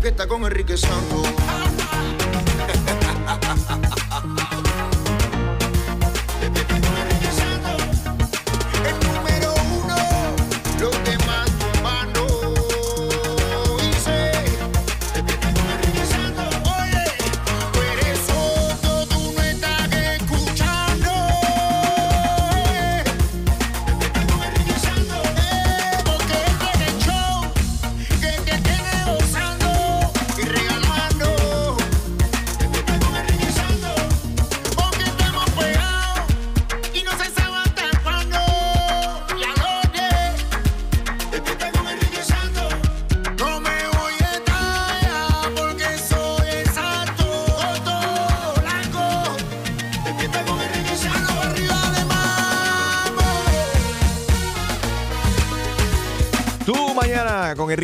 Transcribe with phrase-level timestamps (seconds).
[0.00, 1.69] Despierta con Enrique Santos.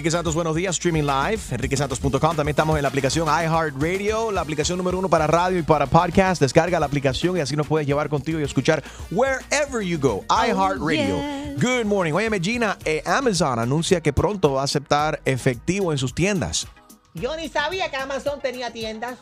[0.06, 2.20] Enrique Santos, buenos días, streaming live, enriquesantos.com.
[2.20, 6.41] También estamos en la aplicación iHeartRadio, la aplicación número uno para radio y para podcast.
[6.41, 10.25] Descarga la aplicación y así nos puedes llevar contigo y escuchar wherever you go.
[10.31, 11.16] iHeartRadio.
[11.16, 11.61] yes.
[11.61, 12.12] Good morning.
[12.12, 16.69] Oye, Gina, eh, Amazon anuncia que pronto va a aceptar efectivo en sus tiendas.
[17.14, 19.19] Yo ni sabía que Amazon tenía tiendas.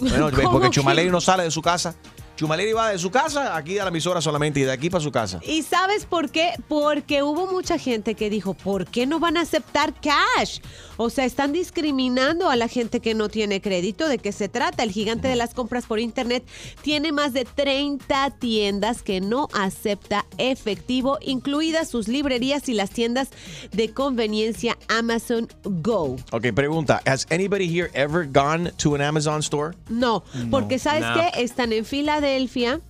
[0.00, 0.76] Bueno, ¿Cómo porque que?
[0.76, 1.94] Chumaleri no sale de su casa.
[2.36, 5.10] Chumaleri va de su casa aquí a la emisora solamente y de aquí para su
[5.10, 5.40] casa.
[5.42, 6.52] ¿Y sabes por qué?
[6.68, 10.60] Porque hubo mucha gente que dijo, ¿por qué no van a aceptar cash?
[10.98, 14.08] O sea, están discriminando a la gente que no tiene crédito.
[14.08, 14.82] ¿De qué se trata?
[14.82, 16.44] El gigante de las compras por internet
[16.82, 23.28] tiene más de 30 tiendas que no acepta efectivo, incluidas sus librerías y las tiendas
[23.72, 26.16] de conveniencia Amazon Go.
[26.32, 27.00] Ok, pregunta.
[27.06, 29.74] Has anybody here ever gone to an Amazon store?
[29.88, 31.14] No, porque ¿sabes No.
[31.14, 31.42] qué?
[31.42, 31.84] Están en
[32.26, 32.80] Filadelfia.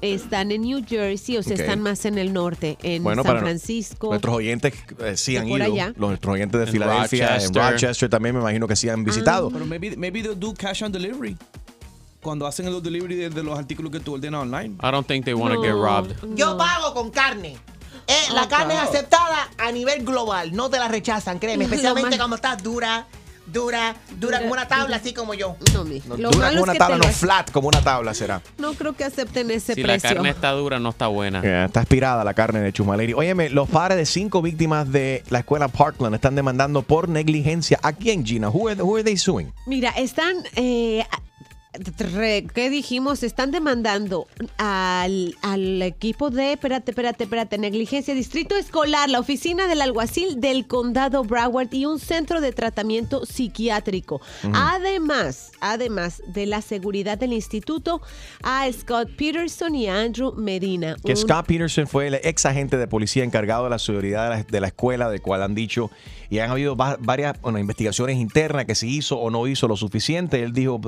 [0.00, 3.40] Están en New Jersey, o sea, están más en el norte, en Bueno, San para
[3.44, 4.08] Francisco.
[4.08, 5.62] Nuestros oyentes eh, sí han ido.
[5.62, 5.88] allá.
[5.88, 7.72] Los- Nuestros oyentes de En Filadelfia, en Rochester.
[7.72, 9.50] Rochester también me imagino que sí han visitado.
[9.50, 11.36] Pero maybe, maybe they'll do cash on delivery.
[12.22, 14.74] Cuando hacen los delivery de, de los artículos que tú ordenas online.
[14.82, 16.14] I don't think they want to get robbed.
[16.34, 17.56] Yo pago con carne.
[18.06, 20.52] Eh, la Ah, carne es aceptada a nivel global.
[20.54, 21.64] No te la rechazan, créeme.
[21.70, 23.06] Especialmente cuando estás dura,
[23.52, 25.56] dura, dura como una tabla, así como yo.
[25.74, 28.40] No, mi- No, dura como una tabla, no flat como una tabla será.
[28.58, 30.10] No creo que acepten ese Si la precio.
[30.14, 31.64] carne está dura, no está buena.
[31.64, 33.12] Está aspirada la carne de Chumaleri.
[33.12, 37.78] Óyeme, los padres de cinco víctimas de la escuela Parkland están demandando por negligencia.
[37.82, 38.48] ¿A quién, Gina?
[38.50, 39.52] Who are, who are they suing?
[39.66, 41.04] Mira, están, eh,
[42.54, 43.22] ¿qué dijimos?
[43.22, 44.26] Están demandando
[44.58, 50.66] al, al equipo de, espérate, espérate, espérate, negligencia, distrito escolar, la oficina del alguacil del
[50.66, 54.20] condado Broward y un centro de tratamiento psiquiátrico.
[54.52, 58.02] Además, además de la seguridad del instituto,
[58.42, 60.96] a Scott Peterson y a Andrew Medina.
[61.04, 64.36] Que un- Scott Peterson fue el ex agente de policía encargado de la seguridad de
[64.36, 65.90] la, de la escuela, de cual han dicho,
[66.30, 70.42] y han habido va- varias investigaciones internas que si hizo o no hizo lo suficiente.
[70.42, 70.80] Él dijo,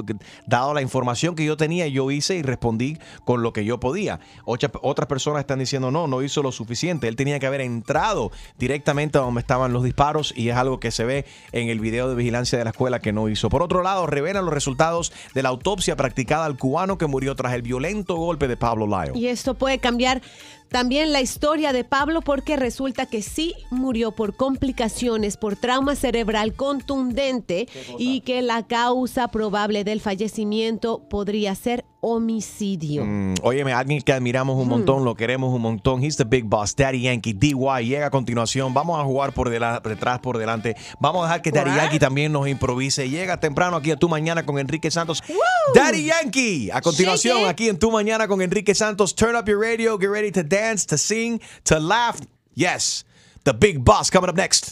[0.47, 4.21] dado la información que yo tenía, yo hice y respondí con lo que yo podía.
[4.45, 7.09] Ocha- otras personas están diciendo, no, no hizo lo suficiente.
[7.09, 10.91] Él tenía que haber entrado directamente a donde estaban los disparos y es algo que
[10.91, 13.49] se ve en el video de vigilancia de la escuela que no hizo.
[13.49, 17.53] Por otro lado, revelan los resultados de la autopsia practicada al cubano que murió tras
[17.55, 19.19] el violento golpe de Pablo Lyle.
[19.19, 20.23] Y esto puede cambiar
[20.73, 26.55] también la historia de Pablo porque resulta que sí murió por complicaciones, por trauma cerebral
[26.55, 27.69] contundente
[27.99, 33.05] y que la causa probable del fallecimiento podría ser homicidio.
[33.05, 36.03] Mm, óyeme, alguien que admiramos un montón, lo queremos un montón.
[36.03, 37.33] He's the big boss, Daddy Yankee.
[37.33, 38.75] DY llega a continuación.
[38.75, 40.77] Vamos a jugar por detrás, por delante.
[40.99, 43.09] Vamos a dejar que Daddy Yankee también nos improvise.
[43.09, 45.23] Llega temprano aquí a Tu Mañana con Enrique Santos.
[45.75, 46.71] Daddy Yankee.
[46.73, 49.15] A continuación, aquí en Tu Mañana con Enrique Santos.
[49.15, 49.97] Turn up your radio.
[49.97, 52.19] Get ready to dance, to sing, to laugh.
[52.55, 53.05] Yes.
[53.45, 54.67] The big boss coming up next.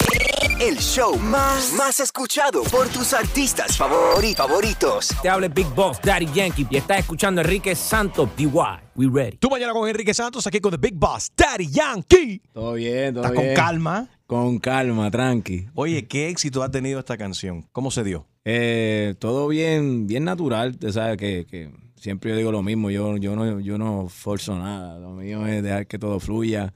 [0.61, 5.09] El show más, más escuchado por tus artistas favori- favoritos.
[5.23, 8.47] Te habla Big Boss Daddy Yankee y estás escuchando a Enrique Santos DY.
[8.95, 9.39] We ready.
[9.39, 12.43] Tu Mañana con Enrique Santos aquí con The Big Boss, Daddy Yankee.
[12.53, 13.57] Todo bien, todo ¿Estás con bien.
[13.57, 14.09] calma?
[14.27, 15.67] Con calma, tranqui.
[15.75, 17.67] Oye, ¿qué éxito ha tenido esta canción?
[17.73, 18.29] ¿Cómo se dio?
[18.45, 20.77] Eh, todo bien, bien natural.
[20.79, 22.91] Tú sabes que, que siempre yo digo lo mismo.
[22.91, 24.99] Yo, yo, no, yo no forzo nada.
[25.01, 26.73] Lo mío es dejar que todo fluya.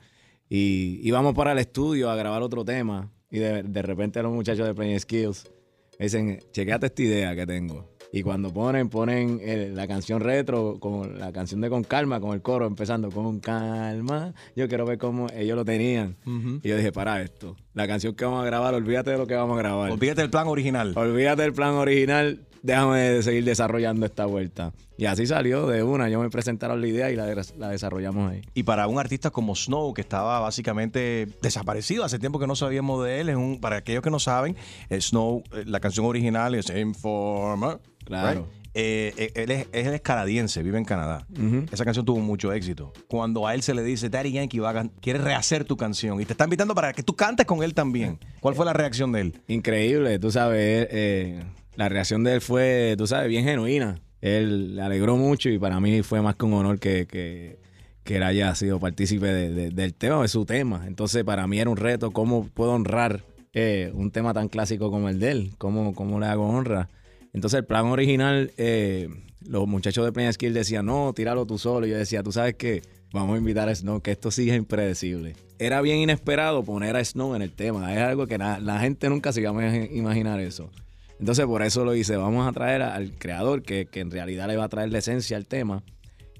[0.57, 3.11] Y íbamos para el estudio a grabar otro tema.
[3.29, 5.51] Y de, de repente los muchachos de Playing Skills
[5.99, 7.89] me dicen, chequeate esta idea que tengo.
[8.13, 12.35] Y cuando ponen, ponen eh, la canción retro, con la canción de Con Calma, con
[12.35, 14.33] el coro empezando con calma.
[14.55, 16.17] Yo quiero ver cómo ellos lo tenían.
[16.63, 17.57] Y yo dije, para esto.
[17.73, 19.91] la canción que vamos a grabar, olvídate de lo que vamos a grabar.
[19.91, 20.93] Olvídate del plan original.
[20.95, 24.73] Olvídate del plan original, déjame seguir desarrollando esta vuelta.
[24.97, 27.27] Y así salió de una, yo me presentaron la idea y la,
[27.59, 28.43] la desarrollamos ahí.
[28.55, 33.05] Y para un artista como Snow, que estaba básicamente desaparecido, hace tiempo que no sabíamos
[33.05, 34.57] de él, es un, para aquellos que no saben,
[34.89, 37.81] eh, Snow, eh, la canción original es Informer.
[38.05, 38.41] Claro.
[38.41, 38.65] right?
[38.77, 41.27] Eh, eh, él, es, él es canadiense, vive en Canadá.
[41.71, 42.93] Esa canción tuvo mucho éxito.
[43.07, 46.25] Cuando a él se le dice, Daddy Yankee va a quiere rehacer tu canción y
[46.25, 48.19] te está invitando para que tú cantes con él también.
[48.41, 49.41] ¿Cuál fue la reacción de él?
[49.47, 51.45] Increíble, tú sabes, eh,
[51.77, 54.01] la reacción de él fue, tú sabes, bien genuina.
[54.21, 57.59] Él le alegró mucho y para mí fue más que un honor que, que,
[58.05, 60.85] que él haya sido partícipe de- de- del tema, de su tema.
[60.87, 63.23] Entonces, para mí era un reto cómo puedo honrar
[63.53, 66.89] eh, un tema tan clásico como el de él, cómo, cómo le hago honra.
[67.33, 69.09] Entonces, el plan original, eh,
[69.47, 71.87] los muchachos de Play Skill decían, no, tíralo tú solo.
[71.87, 72.83] Y yo decía, tú sabes que
[73.13, 75.37] vamos a invitar a Snow, que esto sí es impredecible.
[75.59, 77.93] Era bien inesperado poner a Snow en el tema.
[77.95, 80.71] Es algo que na- la gente nunca se iba a imagi- imaginar eso.
[81.19, 82.17] Entonces, por eso lo hice.
[82.17, 85.37] Vamos a traer al creador que, que en realidad le va a traer la esencia
[85.37, 85.83] al tema.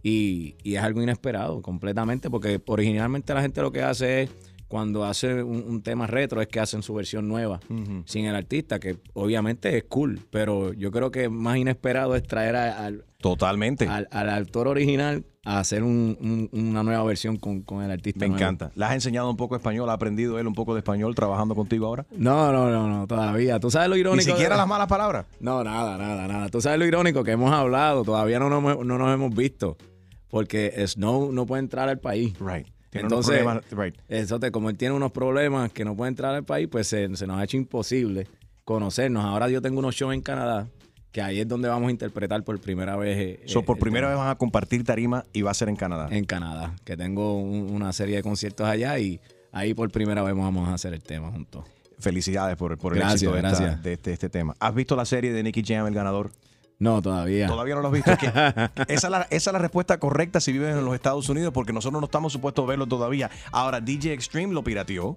[0.03, 4.31] Y, y es algo inesperado completamente, porque originalmente la gente lo que hace es,
[4.69, 7.61] cuando hace un, un tema retro, es que hacen su versión nueva,
[8.05, 12.57] sin el artista, que obviamente es cool, pero yo creo que más inesperado es traer
[12.57, 13.87] a- al, Totalmente.
[13.87, 18.21] al, al autor original a hacer un- un- una nueva versión con, con el artista.
[18.21, 18.43] Me nuevo.
[18.43, 18.71] encanta.
[18.75, 19.91] ¿Le has enseñado un poco español?
[19.91, 22.07] ¿Ha aprendido él un poco de español trabajando contigo ahora?
[22.17, 23.61] No, no, no, no, todavía.
[23.61, 24.17] ¿Tú sabes lo irónico?
[24.25, 25.27] Ni siquiera de- las malas palabras.
[25.41, 26.49] No, nada, nada, nada.
[26.49, 29.77] Tú sabes lo irónico que hemos hablado, todavía no nos, hemos- no nos hemos visto,
[30.29, 32.35] porque Snow no puede entrar al país.
[32.41, 32.67] Right.
[32.91, 33.97] Tiene Entonces, right.
[34.09, 37.15] eso te, como él tiene unos problemas que no puede entrar al país, pues se,
[37.17, 38.29] se nos ha hecho imposible
[38.65, 39.25] conocernos.
[39.25, 40.69] Ahora yo tengo unos shows en Canadá,
[41.15, 43.17] que ahí es donde vamos a interpretar por primera vez.
[43.17, 45.55] eh, So, eh, por el primera tema vez van a compartir tarima y va a
[45.55, 46.09] ser en Canadá.
[46.11, 49.21] En Canadá, que tengo un- una serie de conciertos allá y
[49.53, 51.65] ahí por primera vez vamos a hacer el tema juntos.
[52.01, 53.83] Felicidades por, por el éxito de, esta- gracias.
[53.85, 54.57] de este, este tema.
[54.59, 56.33] ¿Has visto la serie de Nicky Jam, el ganador?
[56.81, 57.47] No, todavía.
[57.47, 58.11] Todavía no lo has visto.
[58.89, 61.73] Esa, es la, esa es la respuesta correcta si vives en los Estados Unidos, porque
[61.73, 63.31] nosotros no estamos supuestos a verlo todavía.
[63.53, 65.17] Ahora, DJ Extreme lo pirateó.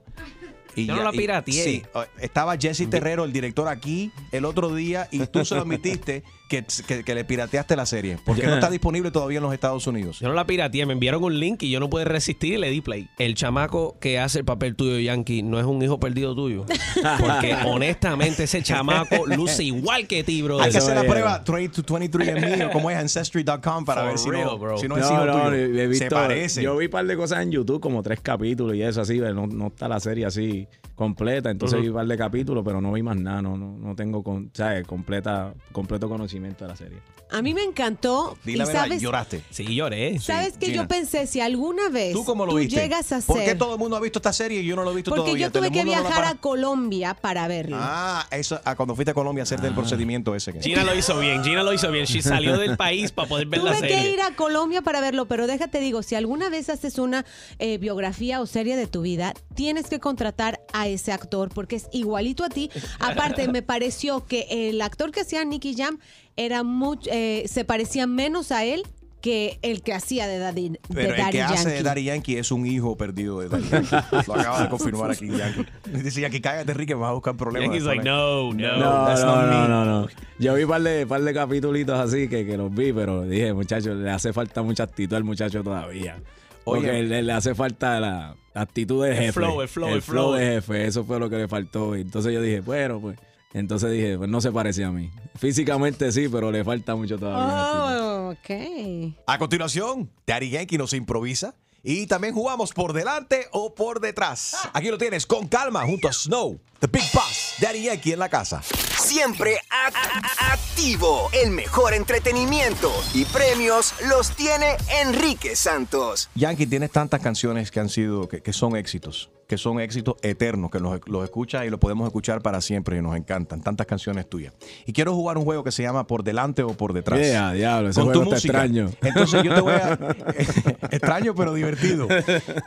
[0.77, 1.63] Y Yo no la pirateé.
[1.63, 1.83] sí,
[2.19, 6.65] estaba Jesse Terrero, el director, aquí el otro día y tú se lo admitiste que,
[6.87, 10.19] que- que le pirateaste la serie, porque no está disponible todavía en los Estados Unidos.
[10.19, 12.69] Yo no la pirateé, me enviaron un link y yo no pude resistir y le
[12.69, 13.09] di play.
[13.17, 16.65] El chamaco que hace el papel tuyo, Yankee, no es un hijo perdido tuyo.
[17.19, 20.59] Porque honestamente ese chamaco luce igual que ti, bro.
[20.61, 24.45] Hay que hacer la prueba 23andMe o como es Ancestry.com para For ver si real,
[24.45, 24.77] no, bro.
[24.77, 25.53] si no es hijo tuyo.
[25.53, 26.61] he Se visto- parece.
[26.63, 29.47] Yo vi un par de cosas en YouTube, como tres capítulos y eso así, no,
[29.47, 31.49] no está la serie así completa.
[31.51, 34.23] Entonces vi un par de capítulos, pero no vi más nada, no, no, no tengo
[34.23, 34.85] con, ¿sabes?
[34.87, 36.99] Completa, completo conocimiento de la serie.
[37.29, 38.37] A mí me encantó.
[38.45, 39.43] Di y la verdad, sabes, lloraste.
[39.49, 40.17] Sí, lloré.
[40.19, 40.83] sabes que Gina.
[40.83, 42.79] yo pensé, si alguna vez ¿Tú cómo lo viste?
[42.79, 43.57] llegas a ¿Por qué ser...
[43.57, 45.47] todo el mundo ha visto esta serie y yo no lo he visto Porque todavía?
[45.47, 47.75] yo tuve que Telemundo la viajar a Colombia para verlo.
[47.79, 50.53] Ah, eso, ah, cuando fuiste a Colombia a hacerte el procedimiento ese.
[50.53, 52.05] que- Gina lo hizo bien, Gina lo hizo bien.
[52.05, 54.01] She salió del país para poder ver la Tuve serie.
[54.03, 57.25] que ir a Colombia para verlo, pero déjate digo, si alguna vez haces una
[57.59, 61.87] eh, biografía o serie de tu vida, tienes que contratar a ese actor porque es
[61.91, 62.69] igualito a ti.
[62.99, 65.99] Aparte, me pareció que el actor que hacía Nicky Jam
[66.37, 68.83] era mucho, eh, se parecía menos a él
[69.21, 71.83] que el que hacía de Daddy, de Pero el Daddy que hace de.
[71.83, 73.95] Daddy Yankee es un hijo perdido de Daddy Yankee.
[74.27, 75.65] Lo acaba de confirmar aquí Yankee.
[76.03, 77.67] Dice Yankee, cállate, me vas a buscar problemas.
[77.67, 78.15] Yankee's like, después".
[78.15, 78.77] no, no.
[78.77, 79.67] No, that's no, not no, me.
[79.67, 80.07] no, no.
[80.39, 83.53] Yo vi un par de, par de capítulos así que, que los vi, pero dije,
[83.53, 86.15] muchacho, le hace falta mucha actitud al muchacho todavía.
[86.63, 86.81] Oye.
[86.81, 89.31] Porque le, le hace falta la actitud de jefe.
[89.33, 90.33] flow, el flow, el el flow.
[90.33, 90.85] de jefe.
[90.85, 91.95] Eso fue lo que le faltó.
[91.95, 93.17] Entonces yo dije, bueno, pues.
[93.53, 95.11] Entonces dije, pues no se parece a mí.
[95.35, 98.01] Físicamente sí, pero le falta mucho todavía.
[98.03, 99.15] Oh, ok.
[99.25, 101.55] A continuación, Daddy Yankee nos improvisa.
[101.83, 104.57] Y también jugamos por delante o por detrás.
[104.73, 108.29] Aquí lo tienes con calma junto a Snow, The Big Boss, Daddy Yankee en la
[108.29, 108.61] casa.
[108.61, 111.27] Siempre a- a- activo.
[111.33, 116.29] El mejor entretenimiento y premios los tiene Enrique Santos.
[116.35, 120.69] Yankee, tienes tantas canciones que han sido, que, que son éxitos, que son éxitos eternos,
[120.69, 123.61] que los, los escuchas y los podemos escuchar para siempre y nos encantan.
[123.61, 124.53] Tantas canciones tuyas.
[124.85, 127.19] Y quiero jugar un juego que se llama Por delante o por detrás.
[127.19, 128.65] Yeah, diablo, ese Con tu juego está música.
[128.65, 128.91] extraño.
[129.01, 129.97] Entonces yo te voy a...
[130.91, 132.07] extraño pero divertido.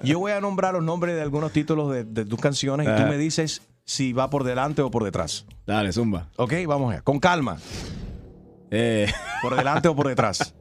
[0.03, 3.03] Yo voy a nombrar los nombres de algunos títulos de, de tus canciones y tú
[3.03, 3.07] Ah.
[3.07, 5.47] me dices si va por delante o por detrás.
[5.67, 6.29] Dale, zumba.
[6.37, 7.03] Ok, vamos allá.
[7.03, 7.59] Con calma.
[8.71, 10.55] Eh, ¿Por delante o por detrás?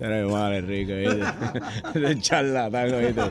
[0.00, 2.20] Eres mal, Enrique, ¿viste?
[2.20, 3.30] Charlatán, ¿viste?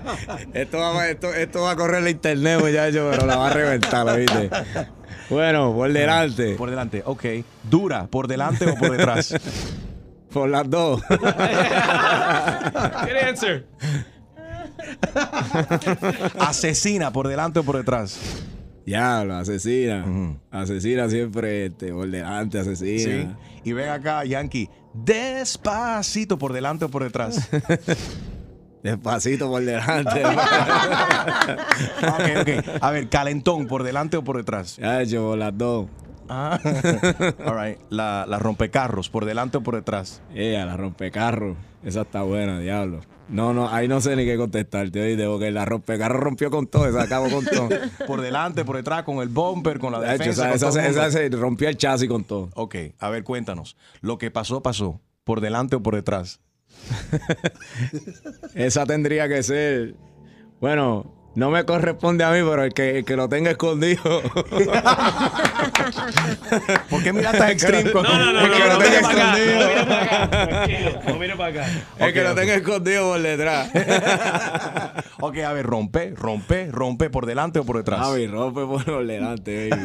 [0.54, 4.16] Esto va, esto, esto va a correr la internet, muchacho, pero la va a reventar,
[4.16, 4.52] ¿viste?
[5.32, 6.54] Bueno, por delante.
[6.54, 7.26] Por delante, ok.
[7.64, 9.34] Dura, ¿por delante o por detrás?
[10.32, 11.02] Por las dos.
[11.10, 11.20] Good
[13.26, 13.66] answer.
[16.40, 18.20] Asesina por delante o por detrás.
[18.86, 20.06] Diablo, asesina.
[20.52, 22.70] Asesina siempre este, por delante, Sí.
[22.70, 23.38] asesina.
[23.64, 24.70] Y ven acá, Yankee.
[24.94, 27.50] Despacito por delante o por detrás.
[28.84, 30.24] Despacito por delante.
[30.26, 30.36] ok,
[32.42, 32.50] ok.
[32.82, 34.78] A ver, calentón por delante o por detrás.
[34.78, 35.88] ya hecho por las dos.
[36.30, 36.60] Ah.
[37.46, 37.80] All right.
[37.90, 40.22] La, la rompecarros por delante o por detrás.
[40.36, 41.56] Ella, la rompecarro.
[41.84, 43.02] Esa está buena, diablo.
[43.28, 46.92] No, no, ahí no sé ni qué contestarte, oíste, porque la rompecarro rompió con todo,
[46.92, 47.70] se acabó con todo.
[48.08, 50.44] Por delante, por detrás, con el bumper, con la De hecho, defensa.
[50.54, 51.02] el mundo.
[51.02, 52.50] esa se rompió el chasis con todo.
[52.54, 53.76] Ok, a ver, cuéntanos.
[54.02, 55.02] Lo que pasó, pasó.
[55.24, 56.40] ¿Por delante o por detrás?
[58.54, 59.96] Esa tendría que ser.
[60.62, 64.02] Bueno, no me corresponde a mí, pero el que, el que lo tenga escondido.
[66.90, 69.02] ¿Por qué miraste a Extreme con No, no, no, El no, que no, lo tenga
[69.02, 69.60] para acá, escondido.
[69.60, 71.66] no para acá, tranquilo, no mire para acá.
[72.00, 73.70] el que lo tenga escondido por detrás.
[75.22, 78.00] Ok, a ver, rompe, rompe, rompe por delante o por detrás.
[78.02, 79.84] Javi, rompe por delante, baby.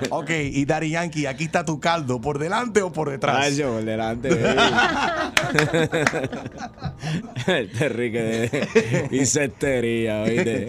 [0.10, 3.50] Ok, y Daddy Yankee, aquí está tu caldo, ¿por delante o por detrás?
[3.50, 4.60] Nacho, por delante, baby.
[7.46, 10.68] el terrique de insectería, oíste.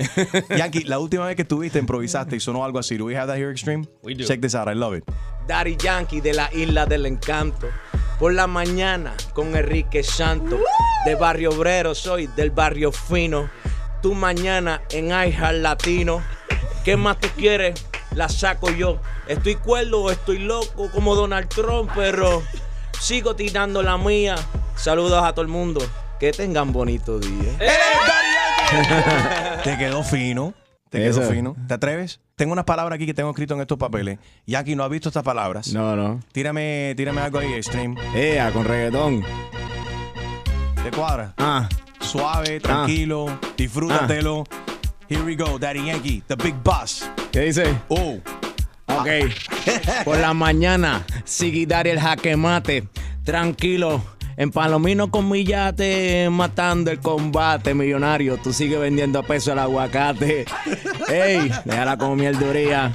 [0.57, 2.97] Yankee, la última vez que estuviste improvisaste y sonó algo así.
[2.97, 3.85] Do we have that here, Extreme?
[4.01, 4.23] We do.
[4.23, 5.03] Check this out, I love it.
[5.47, 7.67] Daddy Yankee de la Isla del Encanto.
[8.19, 10.59] Por la mañana con Enrique Santo.
[11.05, 13.49] De Barrio Obrero soy, del Barrio Fino.
[14.01, 16.21] Tu mañana en iHeart Latino.
[16.85, 17.81] ¿Qué más tú quieres?
[18.15, 18.99] La saco yo.
[19.27, 22.43] Estoy cuerdo o estoy loco como Donald Trump, pero
[22.99, 24.35] sigo tirando la mía.
[24.75, 25.81] Saludos a todo el mundo.
[26.19, 27.57] Que tengan bonito día.
[29.63, 30.53] Te quedó fino.
[30.89, 31.31] Te quedó Eso.
[31.31, 31.55] fino.
[31.67, 32.19] ¿Te atreves?
[32.35, 34.19] Tengo unas palabras aquí que tengo escrito en estos papeles.
[34.45, 35.73] Yankee no ha visto estas palabras.
[35.73, 36.19] No, no.
[36.31, 37.95] Tírame, tírame algo ahí, Extreme.
[38.15, 39.23] Ea, con reggaetón.
[40.83, 41.33] ¿Te cuadra?
[41.37, 41.67] Ah,
[41.99, 44.43] Suave, tranquilo, disfrútatelo.
[45.09, 47.09] Here we go, Daddy Yankee, the big boss.
[47.31, 47.73] ¿qué dice?
[47.87, 48.17] Oh,
[48.87, 49.07] Ok.
[50.03, 52.87] Por la mañana, sigue dar el jaque mate.
[53.23, 54.03] Tranquilo.
[54.35, 58.37] En Palomino con mi yate, matando el combate millonario.
[58.37, 60.45] Tú sigues vendiendo a peso el aguacate.
[61.07, 62.93] Ey, déjala con mierduría.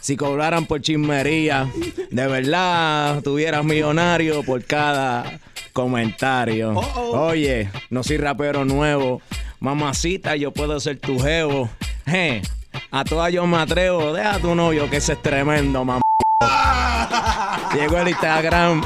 [0.00, 1.68] Si cobraran por chismería,
[2.10, 5.38] de verdad tuvieras millonario por cada
[5.72, 6.74] comentario.
[6.74, 9.20] Oye, no soy rapero nuevo.
[9.60, 11.68] Mamacita, yo puedo ser tu jevo.
[12.06, 12.42] Je,
[12.90, 14.12] a todas yo me atrevo.
[14.12, 16.02] Deja tu novio que ese es tremendo, mamá.
[17.74, 18.82] Llegó el Instagram.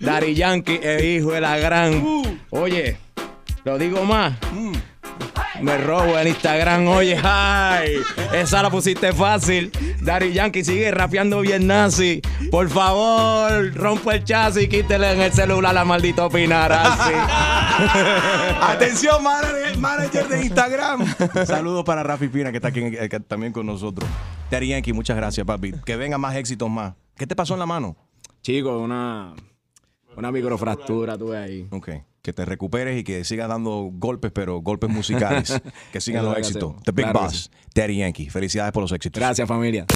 [0.00, 2.02] Daddy Yankee, el hijo de la gran.
[2.50, 2.96] Oye,
[3.64, 4.34] lo digo más.
[5.60, 7.94] Me robo el Instagram, oye, ay,
[8.32, 9.72] esa la pusiste fácil.
[10.00, 12.22] Daddy Yankee sigue rapeando bien nazi.
[12.52, 17.12] Por favor, rompe el chasis, quítele en el celular la maldita Pinarasi.
[18.62, 21.14] Atención, manager, manager de Instagram.
[21.44, 24.08] Saludos para Rafi Pina, que está aquí eh, que- también con nosotros.
[24.52, 25.72] Daddy Yankee, muchas gracias, papi.
[25.84, 26.94] Que vengan más éxitos más.
[27.16, 27.96] ¿Qué te pasó en la mano?
[28.42, 29.34] Chico, una,
[30.18, 31.68] una microfractura tuve ahí.
[31.70, 31.88] Ok.
[32.20, 35.60] Que te recuperes y que sigas dando golpes, pero golpes musicales.
[35.92, 36.74] que sigan los éxitos.
[36.84, 38.28] The Big Claro que Boss, Daddy Yankee.
[38.28, 39.20] Felicidades por los éxitos.
[39.20, 39.86] Gracias, familia.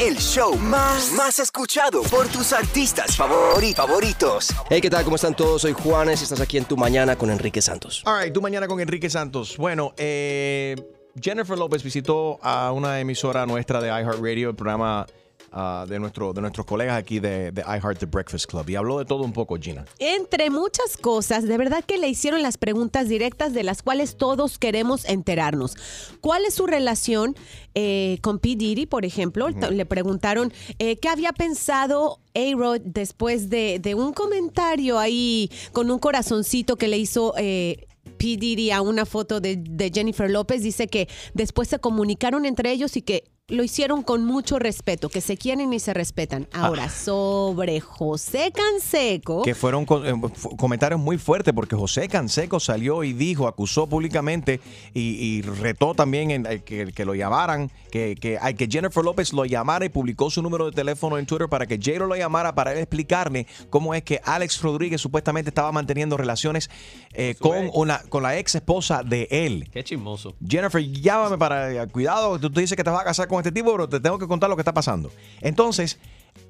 [0.00, 4.48] El show más, más escuchado por tus artistas favori- favoritos.
[4.70, 5.04] Hey, ¿qué tal?
[5.04, 5.62] ¿Cómo están todos?
[5.62, 8.02] Soy Juanes y estás aquí en Tu Mañana con Enrique Santos.
[8.06, 9.56] All right, tú mañana con Enrique Santos.
[9.56, 10.76] Bueno, eh,
[11.20, 15.04] Jennifer López visitó a una emisora nuestra de iHeartRadio, el programa
[15.52, 18.68] ah, de, nuestro, de nuestros colegas aquí de, de iHeart The Breakfast Club.
[18.70, 19.84] Y habló de todo un poco, Gina.
[19.98, 24.58] Entre muchas cosas, de verdad que le hicieron las preguntas directas de las cuales todos
[24.58, 25.76] queremos enterarnos.
[26.20, 27.36] ¿Cuál es su relación
[27.74, 28.56] eh, con P.
[28.56, 29.48] Diddy, por ejemplo?
[29.48, 35.98] Le preguntaron eh, qué había pensado A-Rod después de, de un comentario ahí con un
[35.98, 37.34] corazoncito que le hizo...
[37.36, 37.84] eh,
[38.16, 38.36] P.
[38.36, 42.96] Diddy a una foto de, de Jennifer López, dice que después se comunicaron entre ellos
[42.96, 46.46] y que lo hicieron con mucho respeto, que se quieren y se respetan.
[46.52, 49.40] Ahora, sobre José Canseco.
[49.42, 50.14] Que fueron eh,
[50.58, 54.60] comentarios muy fuertes porque José Canseco salió y dijo, acusó públicamente
[54.92, 59.02] y, y retó también en, eh, que, que lo llamaran, que, que, ay, que Jennifer
[59.02, 62.16] López lo llamara y publicó su número de teléfono en Twitter para que J-Lo lo
[62.16, 66.68] llamara para él explicarle cómo es que Alex Rodríguez supuestamente estaba manteniendo relaciones
[67.14, 69.70] eh, con, una, con la ex esposa de él.
[69.72, 70.34] Qué chismoso.
[70.46, 71.86] Jennifer, llámame para.
[71.86, 74.18] Cuidado, tú, tú dices que te vas a casar con este tipo, pero te tengo
[74.18, 75.10] que contar lo que está pasando.
[75.40, 75.98] Entonces,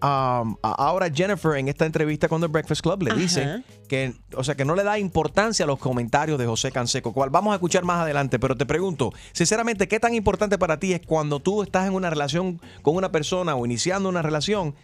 [0.03, 4.55] um, ahora Jennifer en esta entrevista con The Breakfast Club le dice que, o sea,
[4.55, 7.85] que no le da importancia a los comentarios de José Canseco, cual vamos a escuchar
[7.85, 11.87] más adelante, pero te pregunto, sinceramente, ¿qué tan importante para ti es cuando tú estás
[11.87, 14.75] en una relación con una persona o iniciando una relación?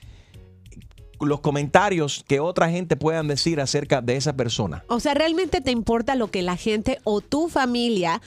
[1.20, 4.84] los comentarios que otra gente puedan decir acerca de esa persona.
[4.88, 8.20] O sea, ¿realmente te importa lo que la gente o tu familia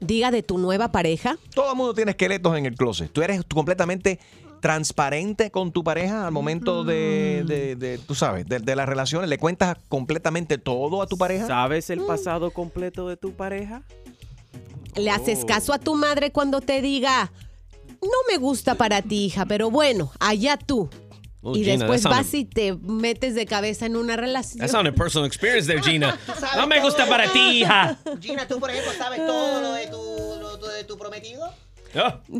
[0.00, 1.36] diga de tu nueva pareja?
[1.54, 3.10] Todo el mundo tiene esqueletos en el closet.
[3.12, 4.18] Tú eres completamente
[4.60, 9.28] transparente con tu pareja al momento de, de- de- tú sabes, de, de las relaciones.
[9.28, 11.46] ¿Le cuentas completamente todo a tu pareja?
[11.46, 13.82] ¿Sabes el pasado completo de tu pareja?
[14.96, 17.30] ¿Le haces caso a tu madre cuando te diga,
[18.02, 20.88] no me gusta para ti, hija, pero bueno, allá tú?
[21.42, 24.58] Oh, y Gina, después vas y te metes de cabeza en una relación.
[24.58, 26.18] That sounded personal experience there, Gina.
[26.56, 27.98] No me gusta para ti, hija.
[28.20, 29.96] Gina, tú, por ejemplo, sabes todo lo de tu,
[30.40, 31.52] lo de tu prometido.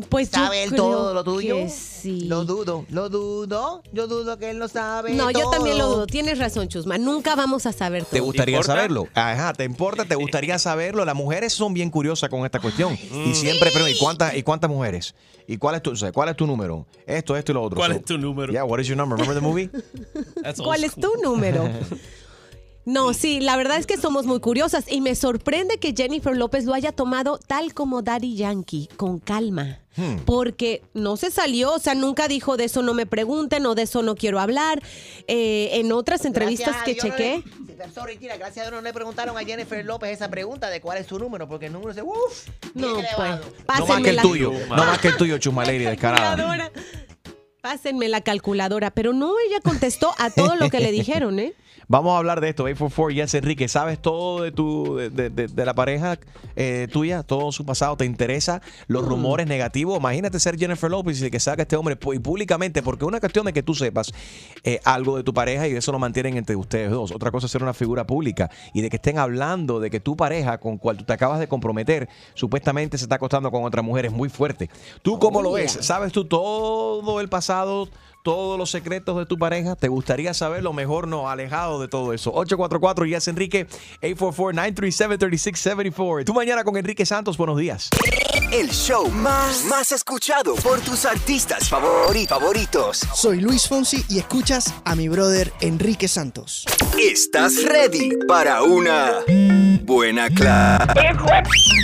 [0.09, 1.57] Pues yo ¿Sabe él todo lo tuyo?
[1.69, 2.21] sí.
[2.21, 3.81] Lo dudo, lo dudo.
[3.91, 5.13] Yo dudo que él lo sabe.
[5.13, 6.07] No, yo también lo dudo.
[6.07, 6.97] Tienes razón, Chusma.
[6.97, 8.11] Nunca vamos a saber todo.
[8.13, 9.07] ¿Te gustaría saberlo?
[9.13, 10.05] Ajá, ¿te importa?
[10.05, 11.05] ¿Te gustaría saberlo?
[11.05, 12.97] Las mujeres son bien curiosas con esta cuestión.
[13.25, 15.15] Y siempre, pero ¿y cuántas, ¿y cuántas mujeres?
[15.47, 16.85] ¿Y cuál es tu, o sea, cuál es tu número?
[17.05, 17.77] Esto, esto y lo otro.
[17.77, 18.51] ¿Cuál So- es tu número?
[18.51, 19.17] Yeah, what is your number?
[19.17, 19.69] Remember the movie?
[20.57, 21.69] ¿Cuál es tu número?
[22.87, 26.63] No, sí, la verdad es que somos muy curiosas y me sorprende que Jennifer López
[26.63, 29.79] lo haya tomado tal como Daddy Yankee, con calma.
[29.97, 30.19] Hmm.
[30.25, 33.81] Porque no se salió, o sea, nunca dijo de eso no me pregunten o de
[33.81, 34.81] eso no quiero hablar.
[35.27, 37.43] Eh, en otras entrevistas Gracias que Dios no chequé,
[37.77, 40.79] le- sorry, tira, gracias a Dios no le preguntaron a Jennifer López esa pregunta de
[40.79, 42.47] cuál es su número, porque el número es uff.
[42.73, 43.29] no, pues,
[43.79, 44.53] No más que el tuyo.
[44.69, 46.71] No más que el tuyo, Chumaleri, descarada.
[47.61, 51.53] Pásenme la calculadora, pero no, ella contestó a todo lo que le dijeron, ¿eh?
[51.89, 52.63] Vamos a hablar de esto.
[52.63, 53.67] 844 Yes Enrique.
[53.69, 56.19] ¿Sabes todo de tu de, de- de- la pareja
[56.57, 57.23] eh, tuya?
[57.23, 57.95] Todo su pasado.
[57.95, 59.07] ¿Te interesa los Mm.
[59.07, 59.97] rumores negativos?
[59.97, 63.53] Imagínate ser Jennifer Lopez y que salga este hombre y públicamente, porque una cuestión de
[63.53, 64.11] que tú sepas
[64.65, 67.11] eh, algo de tu pareja y eso lo mantienen entre ustedes dos.
[67.11, 70.17] Otra cosa es ser una figura pública y de que estén hablando de que tu
[70.17, 74.07] pareja con cual tú te acabas de comprometer supuestamente se está acostando con otra mujer
[74.07, 74.69] es muy fuerte.
[75.03, 75.77] ¿Tú cómo lo ves?
[75.81, 77.46] ¿Sabes tú todo el pasado?
[78.23, 79.77] Todos los secretos de tu pareja?
[79.77, 80.73] ¿Te gustaría saberlo?
[80.73, 82.33] Mejor no, alejado de todo eso.
[82.33, 83.67] 844 Yes Enrique,
[84.01, 86.25] 844-937-3674.
[86.25, 87.89] Tu mañana con Enrique Santos, buenos días.
[88.51, 93.01] El show más, más escuchado por tus artistas favori- favoritos.
[93.13, 96.65] Soy Luis Fonsi y escuchas a mi brother Enrique Santos.
[96.97, 99.19] ¿Estás ready para una
[99.83, 100.77] buena cla-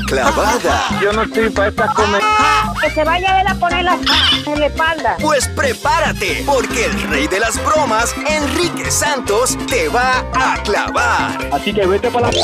[0.08, 1.00] clavada?
[1.01, 2.74] Yo no estoy para esta comedia.
[2.82, 4.00] Que se vaya a ver a poner la
[4.46, 5.17] en la espalda.
[5.20, 11.50] Pues prepárate, porque el rey de las bromas, Enrique Santos, te va a clavar.
[11.51, 12.37] Así que vete para la...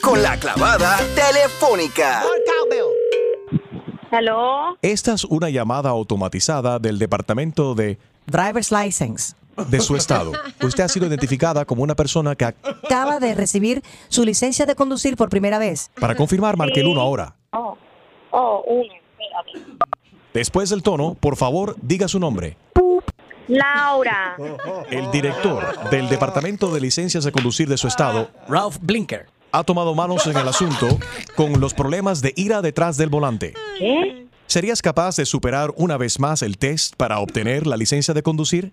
[0.00, 2.22] Con la clavada telefónica.
[4.10, 4.76] Hello.
[4.82, 9.34] Esta es una llamada automatizada del departamento de Driver's License.
[9.68, 10.32] de su estado.
[10.62, 14.74] Usted ha sido identificada como una persona que, ac- Acaba de recibir su licencia de
[14.74, 15.90] conducir por primera vez.
[15.98, 17.34] para confirmar, marque el 1 ahora.
[17.52, 17.76] Oh,
[18.32, 18.92] oh, uno.
[20.34, 22.56] Después del tono, por favor, diga su nombre.
[23.48, 24.36] Laura.
[24.90, 29.94] El director del Departamento de Licencias de Conducir de su estado, Ralph Blinker, ha tomado
[29.94, 30.98] manos en el asunto
[31.34, 33.54] con los problemas de ira detrás del volante.
[33.78, 34.26] ¿Qué?
[34.46, 38.72] ¿Serías capaz de superar una vez más el test para obtener la licencia de conducir?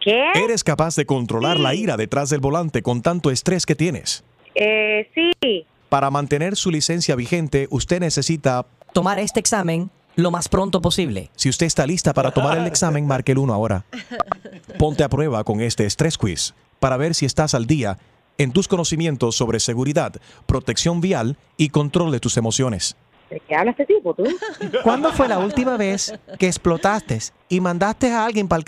[0.00, 0.20] ¿Qué?
[0.34, 4.24] ¿Eres capaz de controlar la ira detrás del volante con tanto estrés que tienes?
[4.54, 5.64] Eh, sí.
[5.88, 8.66] Para mantener su licencia vigente, usted necesita...
[8.92, 11.30] tomar este examen lo más pronto posible.
[11.36, 13.84] Si usted está lista para tomar el examen, marque el 1 ahora.
[14.78, 17.98] Ponte a prueba con este estrés quiz para ver si estás al día
[18.38, 20.14] en tus conocimientos sobre seguridad,
[20.46, 22.96] protección vial y control de tus emociones.
[23.30, 24.24] ¿De qué habla este tipo, tú?
[24.82, 27.18] ¿Cuándo fue la última vez que explotaste
[27.48, 28.64] y mandaste a alguien para el...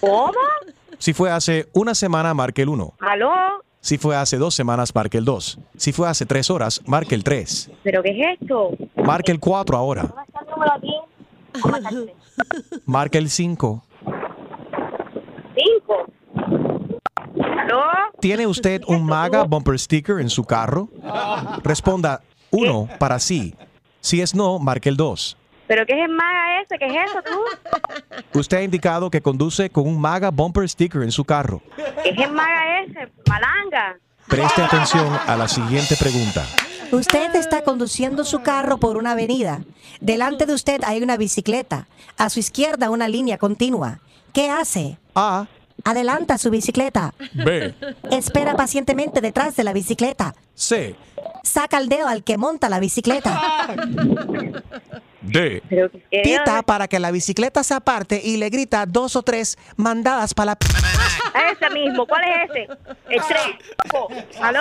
[0.00, 0.32] ¿Cómo?
[0.98, 2.94] Si fue hace una semana, marque el 1.
[3.00, 3.32] ¿Aló?
[3.80, 5.58] Si fue hace dos semanas, marque el 2.
[5.76, 7.70] Si fue hace tres horas, marque el 3.
[7.82, 8.70] ¿Pero qué es esto?
[8.96, 10.14] Marque el 4 ahora.
[12.84, 13.82] Marque el 5.
[15.56, 16.06] Cinco.
[17.60, 17.82] ¿Aló?
[18.20, 20.88] ¿Tiene usted un MAGA bumper sticker en su carro?
[21.62, 23.54] Responda 1 para sí.
[24.00, 25.36] Si es no, marque el 2.
[25.66, 26.78] ¿Pero qué es el maga ese?
[26.78, 28.38] ¿Qué es eso, tú?
[28.38, 31.60] Usted ha indicado que conduce con un MAGA bumper sticker en su carro.
[31.76, 33.12] ¿Qué es el maga ese?
[33.28, 33.98] Malanga.
[34.26, 36.44] Preste atención a la siguiente pregunta.
[36.92, 39.60] Usted está conduciendo su carro por una avenida.
[40.00, 41.88] Delante de usted hay una bicicleta.
[42.16, 44.00] A su izquierda una línea continua.
[44.32, 44.98] ¿Qué hace?
[45.14, 45.46] A.
[45.84, 47.14] Adelanta su bicicleta.
[47.32, 47.74] B.
[48.10, 50.34] Espera pacientemente detrás de la bicicleta.
[50.60, 50.94] C.
[51.42, 53.40] Saca el dedo al que monta la bicicleta.
[55.22, 55.62] D.
[56.22, 60.52] Pita para que la bicicleta se aparte y le grita dos o tres mandadas para
[60.52, 60.58] la...
[61.52, 62.06] Ese mismo.
[62.06, 62.68] ¿Cuál es ese?
[63.08, 64.40] El tres.
[64.40, 64.60] ¿Aló?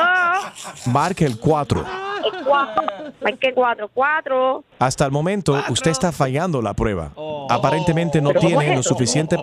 [0.85, 1.85] Marque el 4.
[2.25, 2.83] El cuatro.
[3.23, 3.89] Hay que cuatro.
[3.93, 4.63] Cuatro.
[4.79, 7.13] Hasta el momento, usted está fallando la prueba.
[7.49, 9.37] aparentemente no ¿Pero cómo tiene es lo suficiente.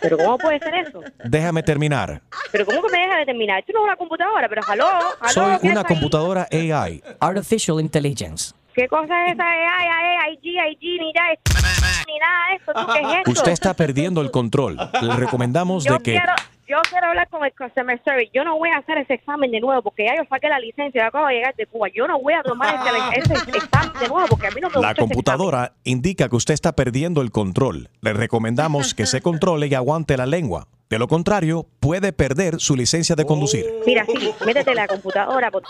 [0.00, 1.00] ¿Pero cómo puede ser eso?
[1.24, 2.22] Déjame terminar.
[2.50, 3.60] ¿Pero cómo que me deja de terminar?
[3.60, 4.86] Esto no es una computadora, pero jaló,
[5.20, 5.32] jaló.
[5.32, 5.86] Soy ¿qué una ahí?
[6.02, 7.02] Computadora AI.
[7.20, 8.52] Artificial Intelligence.
[8.74, 11.28] ¿Qué cosa es esa AI, AI, IG, IG, ni nada,
[12.06, 12.72] ni nada de esto?
[12.72, 13.30] ¿Tú qué es esto?
[13.30, 14.78] Usted está perdiendo el control.
[15.02, 16.32] Le recomendamos yo de que quiero,
[16.68, 18.30] yo quiero hablar con el customer service.
[18.32, 21.02] Yo no voy a hacer ese examen de nuevo porque ya yo saqué la licencia.
[21.02, 21.88] Yo acabo de llegar de Cuba.
[21.94, 22.74] Yo no voy a tomar
[23.14, 26.28] ese, ese examen de nuevo porque a mí no me gusta la ese computadora indica
[26.28, 27.88] que usted está perdiendo el control.
[28.00, 30.66] Le recomendamos que se controle y aguante la lengua.
[30.88, 33.60] De lo contrario, puede perder su licencia de conducir.
[33.64, 33.82] examen.
[33.86, 35.50] Mira, sí, métete la computadora.
[35.50, 35.62] por-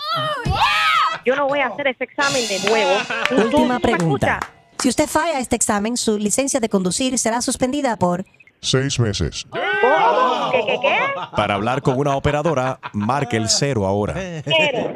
[1.25, 2.91] Yo no voy a hacer ese examen de nuevo.
[3.29, 4.39] ¿Tú- tú- Última pregunta.
[4.79, 8.25] Si usted falla este examen, su licencia de conducir será suspendida por
[8.59, 9.45] Seis meses.
[9.83, 10.51] ¿Cómo?
[10.51, 10.97] ¿Qué, qué, qué?
[11.35, 14.13] Para hablar con una operadora, marque el cero ahora.
[14.15, 14.93] Cero.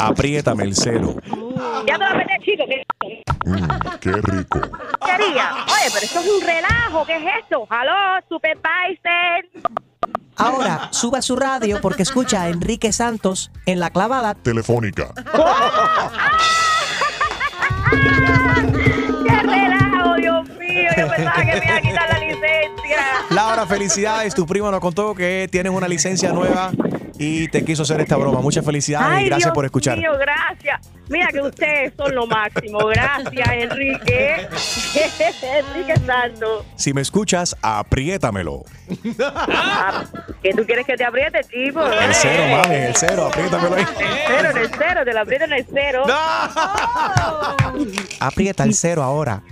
[0.00, 1.14] Apriétame el cero.
[1.86, 2.64] Ya te lo metes, chico.
[2.68, 2.82] ¿Qué
[4.00, 4.60] Qué rico.
[5.04, 5.52] quería?
[5.64, 7.06] Oye, pero esto es un relajo.
[7.06, 7.66] ¿Qué es esto?
[7.70, 9.44] Aló, supervisor.
[10.36, 14.34] Ahora, suba su radio porque escucha a Enrique Santos en la clavada.
[14.34, 15.12] Telefónica.
[20.46, 20.90] ¡Qué relajo, Dios mío!
[20.96, 22.98] Yo pensaba que me iba a quitar la licencia.
[23.30, 24.34] Laura, felicidades.
[24.34, 26.70] Tu primo nos contó que tienes una licencia nueva
[27.18, 28.40] y te quiso hacer esta broma.
[28.40, 29.98] Muchas felicidades y gracias Dios por escuchar.
[29.98, 30.80] mío, gracias.
[31.08, 32.78] Mira que ustedes son lo máximo.
[32.86, 34.48] Gracias, Enrique.
[35.42, 36.64] Enrique Santo.
[36.76, 38.64] Si me escuchas, apriétamelo.
[39.20, 40.04] Ah,
[40.42, 41.84] ¿Qué tú quieres que te apriete, tipo?
[41.86, 43.82] El cero, mami, el cero, apriétamelo ahí.
[43.82, 46.04] El cero, en el cero, te lo aprieto en el cero.
[48.20, 49.42] Aprieta el cero ahora.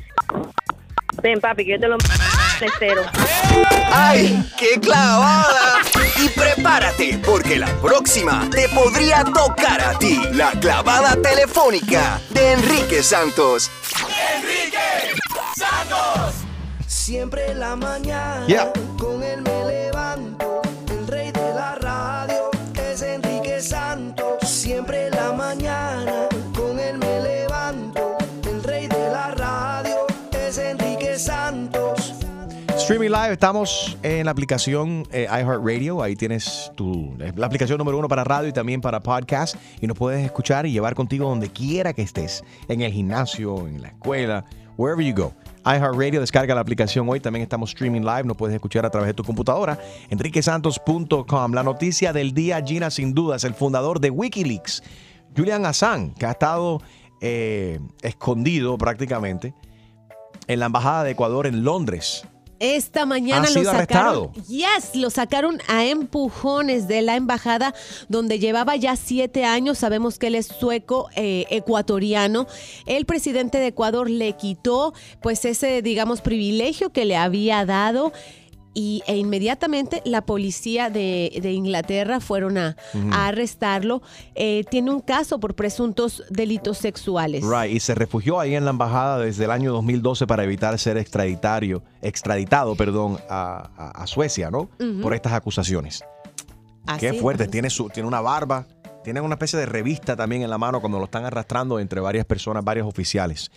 [1.22, 1.96] Ven, papi, que yo te lo
[2.78, 3.02] cero.
[3.92, 5.78] ¡Ay, qué clavada!
[6.22, 10.20] Y prepárate, porque la próxima te podría tocar a ti.
[10.32, 13.70] La clavada telefónica de Enrique Santos.
[14.36, 14.78] Enrique
[15.56, 16.34] Santos.
[16.86, 18.72] Siempre en la mañana Yeah.
[18.98, 20.62] con él me levanto.
[20.88, 22.50] El rey de la radio
[22.90, 24.48] es Enrique Santos.
[24.48, 25.83] Siempre en la mañana
[32.84, 36.02] Streaming Live, estamos en la aplicación eh, iHeartRadio.
[36.02, 39.56] Ahí tienes tu, la aplicación número uno para radio y también para podcast.
[39.80, 42.44] Y nos puedes escuchar y llevar contigo donde quiera que estés.
[42.68, 44.44] En el gimnasio, en la escuela,
[44.76, 45.32] wherever you go.
[45.64, 47.20] iHeartRadio, descarga la aplicación hoy.
[47.20, 48.24] También estamos streaming live.
[48.24, 49.78] Nos puedes escuchar a través de tu computadora.
[50.10, 51.52] enriquesantos.com.
[51.54, 54.82] La noticia del día, Gina, sin duda, es el fundador de Wikileaks,
[55.34, 56.82] Julian Assange, que ha estado
[57.22, 59.54] eh, escondido prácticamente
[60.48, 62.26] en la Embajada de Ecuador en Londres.
[62.60, 63.74] Esta mañana lo sacaron.
[63.74, 64.32] arrestado.
[64.48, 67.74] Yes, lo sacaron a empujones de la embajada
[68.08, 69.78] donde llevaba ya siete años.
[69.78, 72.46] Sabemos que él es sueco eh, ecuatoriano.
[72.86, 78.12] El presidente de Ecuador le quitó, pues, ese, digamos, privilegio que le había dado.
[78.74, 82.76] Y, e inmediatamente la policía de, de Inglaterra fueron a,
[83.12, 84.02] arrestarlo.
[84.34, 87.44] Eh, tiene un caso por presuntos delitos sexuales.
[87.44, 90.96] Right, y se refugió ahí en la embajada desde el año 2012 para evitar ser
[90.98, 94.68] extraditario, extraditado, perdón, a, a- a Suecia, ¿no?
[95.02, 96.02] Por estas acusaciones.
[96.86, 97.20] Así Qué es.
[97.20, 98.66] fuerte, tiene, su, tiene una barba,
[99.02, 102.24] tiene una especie de revista también en la mano cuando lo están arrastrando entre varias
[102.26, 103.50] personas, varios oficiales.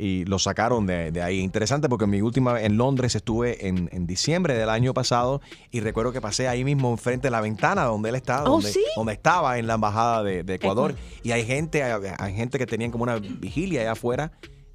[0.00, 1.40] Y lo sacaron de, de ahí.
[1.40, 5.40] Interesante porque mi última en Londres estuve en, en diciembre del año pasado
[5.72, 8.70] y recuerdo que pasé ahí mismo enfrente de la ventana donde él estaba, Oh, donde,
[8.70, 8.84] ¿sí?
[8.94, 10.94] donde estaba en la embajada de, de Ecuador.
[11.24, 14.30] Y hay gente, hay, hay gente que tenían como una vigilia allá afuera,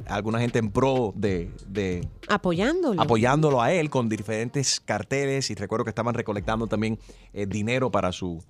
[0.07, 3.01] alguna gente en pro de, de Apoyándolo.
[3.01, 6.99] apoyándolo a él con diferentes carteles y recuerdo que estaban recolectando también
[7.31, 8.43] eh, dinero para su,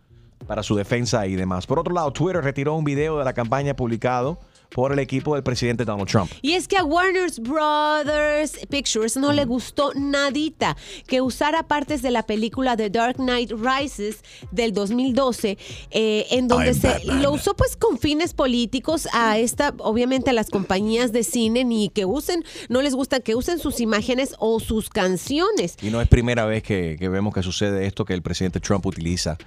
[0.47, 1.67] para su defensa y demás.
[1.67, 4.39] Por otro lado, Twitter retiró un video de la campaña publicado
[4.73, 6.31] por el equipo del presidente Donald Trump.
[6.41, 10.75] Y es que a Warner Brothers Pictures no le gustó nadita
[11.07, 15.57] que usara partes de la película The Dark Knight Rises del 2012,
[15.91, 17.21] eh, en donde I'm se Batman.
[17.21, 21.89] lo usó pues con fines políticos a esta, obviamente a las compañías de cine, ni
[21.89, 25.77] que usen, no les gusta que usen sus imágenes o sus canciones.
[25.81, 28.86] Y no es primera vez que, que vemos que sucede esto, que el presidente Trump
[28.86, 29.38] utiliza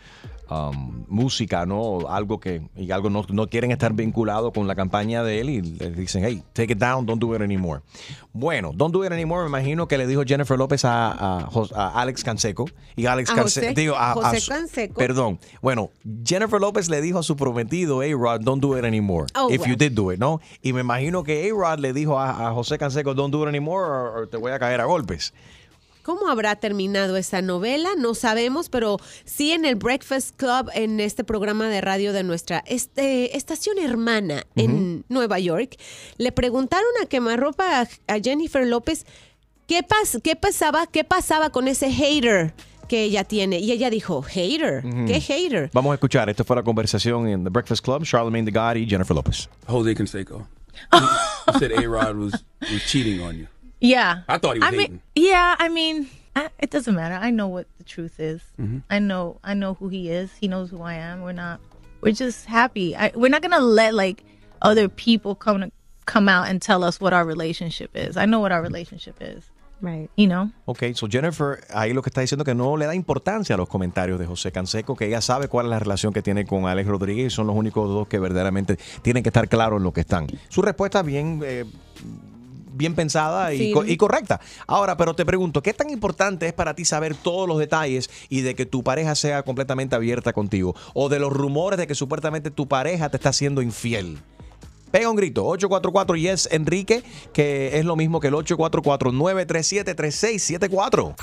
[0.50, 2.08] um, música, ¿no?
[2.08, 5.62] Algo que y algo no, no quieren estar vinculado con la campaña de él y
[5.62, 7.80] le dicen, hey, take it down, don't do it anymore.
[8.32, 11.72] Bueno, don't do it anymore, me imagino que le dijo Jennifer López a, a Jos-
[11.72, 12.66] a Alex Canseco.
[12.96, 14.94] Y Alex Canseco, digo, a, José su- Canseco.
[14.94, 15.38] Perdón.
[15.62, 15.90] Bueno,
[16.24, 19.26] Jennifer López le dijo a su prometido, A-Rod, don't do it anymore.
[19.34, 19.70] Oh, if well.
[19.70, 20.40] you did do it, ¿no?
[20.62, 24.28] Y me imagino que A-Rod le dijo a, José Canseco, don't do it anymore, o
[24.28, 25.32] te voy a caer a golpes.
[26.06, 27.88] ¿Cómo habrá terminado esa novela?
[27.98, 32.62] No sabemos, pero sí en el Breakfast Club, en este programa de radio de nuestra
[32.64, 35.74] este, estación hermana en Nueva York,
[36.16, 39.04] le preguntaron a quemarropa a, a Jennifer López
[39.66, 42.54] qué, pas, qué, pasaba, qué pasaba con ese hater
[42.88, 43.58] que ella tiene.
[43.58, 44.84] Y ella dijo, hater.
[45.08, 45.70] ¿qué hater?
[45.72, 46.30] Vamos a escuchar.
[46.30, 48.04] Esta fue la conversación en The Breakfast Club.
[48.04, 49.48] Charlemagne the God y Jennifer Lopez.
[49.66, 50.46] Jose Canseco.
[50.92, 53.48] you said A Rod was, was cheating on you.
[53.80, 54.22] Yeah.
[54.28, 54.92] I thought he was I hating.
[54.92, 55.54] mean, yeah.
[55.58, 57.14] I mean, I, it doesn't matter.
[57.14, 58.40] I know what the truth is.
[58.58, 58.82] Mhm.
[58.90, 59.38] I know.
[59.44, 60.30] I know who he is.
[60.40, 61.22] He knows who I am.
[61.22, 61.60] We're not.
[62.02, 62.94] We're just happy.
[62.96, 64.22] I, we're not gonna let like
[64.62, 65.70] other people come to
[66.06, 68.16] come out and tell us what our relationship is.
[68.16, 69.44] I know what our relationship is.
[69.82, 70.08] Right.
[70.16, 70.50] You know.
[70.64, 73.68] Ok, so Jennifer ahí lo que está diciendo que no le da importancia a los
[73.68, 76.88] comentarios de José Canseco, que ella sabe cuál es la relación que tiene con Alex
[76.88, 80.00] Rodríguez y son los únicos dos que verdaderamente tienen que estar claros en lo que
[80.00, 80.28] están.
[80.48, 81.66] Su respuesta bien, eh,
[82.76, 83.72] bien pensada y, Sí.
[83.72, 84.40] co- y correcta.
[84.66, 88.40] Ahora, pero te pregunto, ¿qué tan importante es para ti saber todos los detalles y
[88.42, 90.74] de que tu pareja sea completamente abierta contigo?
[90.94, 94.18] O de los rumores de que supuestamente tu pareja te está siendo infiel.
[94.90, 101.14] Pega un grito, 844 Yes Enrique, que es lo mismo que el 844-937-3674.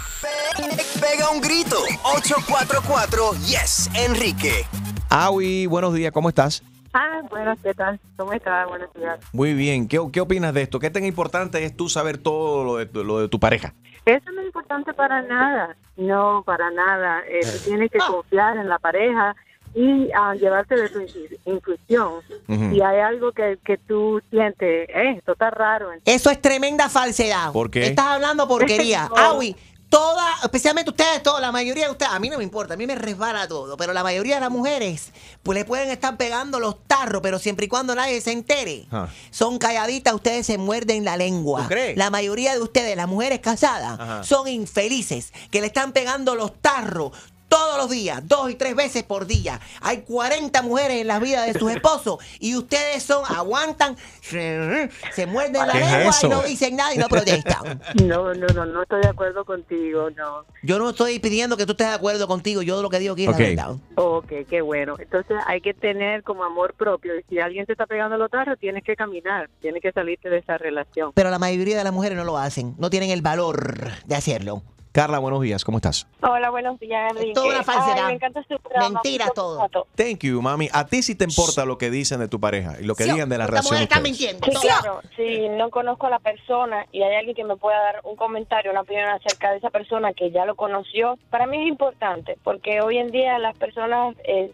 [1.00, 1.78] Pega un grito.
[2.04, 4.66] 844 Yes, Enrique.
[5.10, 6.62] Awi, buenos días, ¿cómo estás?
[6.94, 8.00] Ah, buenas, ¿qué tal?
[8.18, 8.68] ¿Cómo estás?
[8.70, 9.20] Buenos días.
[9.32, 10.80] Muy bien, ¿qué, qué opinas de esto?
[10.80, 13.74] ¿Qué tan importante es tú saber todo lo de, tu- lo de tu pareja?
[14.06, 15.76] Eso no es importante para nada.
[15.98, 17.22] No, para nada.
[17.28, 19.36] Eh, tú tienes que confiar en la pareja
[19.74, 22.12] y ah, llevarte de tu intu- intuición.
[22.48, 22.70] Ujú.
[22.72, 25.90] Si hay algo que, que tú sientes, eh, esto está raro.
[26.06, 27.52] Eso es tremenda falsedad.
[27.52, 27.88] ¿Por qué?
[27.88, 29.10] Estás hablando porquería.
[29.16, 29.18] No.
[29.18, 29.56] Awi,
[29.94, 32.88] toda, especialmente ustedes, todos, la mayoría de ustedes, a mí no me importa, a mí
[32.88, 35.12] me resbala todo, pero la mayoría de las mujeres,
[35.44, 38.88] pues le pueden estar pegando los tarros, pero siempre y cuando nadie se entere.
[38.92, 39.08] Ah.
[39.30, 41.62] Son calladitas, ustedes se muerden la lengua.
[41.62, 41.96] ¿Tú crees?
[41.96, 44.24] La mayoría de ustedes, las mujeres casadas, Ajá.
[44.24, 47.12] son infelices, que le están pegando los tarros.
[47.54, 49.60] Todos los días, dos y tres veces por día.
[49.80, 55.68] Hay 40 mujeres en la vida de sus esposos y ustedes son, aguantan, se muerden
[55.68, 57.80] la ¿Qué es lengua y no dicen nada y no protestan.
[58.08, 60.46] No, no, no, no estoy de acuerdo contigo, no.
[60.64, 63.26] Yo no estoy pidiendo que tú estés de acuerdo contigo, yo lo que digo aquí
[63.26, 63.40] es Ok.
[63.40, 63.76] la verdad.
[63.96, 64.96] Ok, qué bueno.
[64.98, 67.20] Entonces hay que tener como amor propio.
[67.20, 70.40] Y si alguien te está pegando los tarros, tienes que caminar, tienes que salirte de
[70.40, 71.12] esa relación.
[71.14, 74.64] Pero la mayoría de las mujeres no lo hacen, no tienen el valor de hacerlo.
[74.94, 76.06] Carla, buenos días, ¿cómo estás?
[76.22, 77.34] Hola, buenos días, Enrique.
[77.34, 77.98] toda una falsedad.
[77.98, 78.90] Ay, me encanta su programa.
[79.04, 79.68] Mentira todo.
[79.96, 80.70] Thank you, mami.
[80.72, 83.12] ¿A ti sí te importa lo que dicen de tu pareja y lo que Sí,
[83.12, 84.40] digan de la esta relación de mujer está ustedes?
[84.40, 84.62] mintiendo.
[84.62, 88.02] Sí, claro, si no conozco a la persona y hay alguien que me pueda dar
[88.04, 91.68] un comentario, una opinión acerca de esa persona que ya lo conoció, para mí es
[91.70, 94.52] importante, porque hoy en día las personas eh,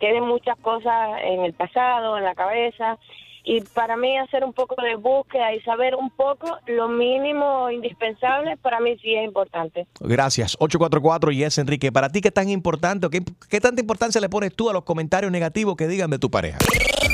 [0.00, 2.98] tienen muchas cosas en el pasado, en la cabeza,
[3.46, 8.56] y para mí hacer un poco de búsqueda y saber un poco lo mínimo indispensable,
[8.56, 9.86] para mí sí es importante.
[10.00, 10.56] Gracias.
[10.58, 11.92] 844 Yes Enrique.
[11.92, 15.30] ¿Para ti qué tan importante qué, qué tanta importancia le pones tú a los comentarios
[15.30, 16.58] negativos que digan de tu pareja?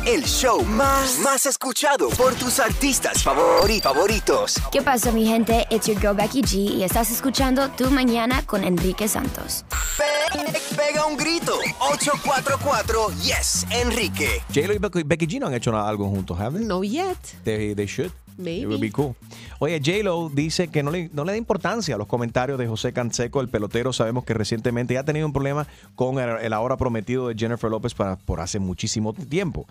[0.06, 4.56] El show más, más escuchado por tus artistas favori- favoritos.
[4.72, 5.64] ¿Qué pasa, mi gente?
[5.70, 9.64] It's your girl Becky G y estás escuchando Tu Mañana con Enrique Santos.
[9.96, 11.56] Pe- Pega un grito.
[11.78, 14.42] 844 Yes, Enrique.
[14.52, 16.66] J-Lo y Becky, G no han hecho nada- algo juntos, ¿have they?
[16.66, 17.16] No yet.
[17.44, 18.10] They, they should.
[18.46, 19.14] It would be cool.
[19.58, 23.48] Oye, J-Lo dice que no le, da importancia a los comentarios de José Canseco, el
[23.48, 23.92] pelotero.
[23.92, 28.16] Sabemos que recientemente ha tenido un problema con el, ahora prometido de Jennifer López para,
[28.16, 29.66] por hace muchísimo tiempo.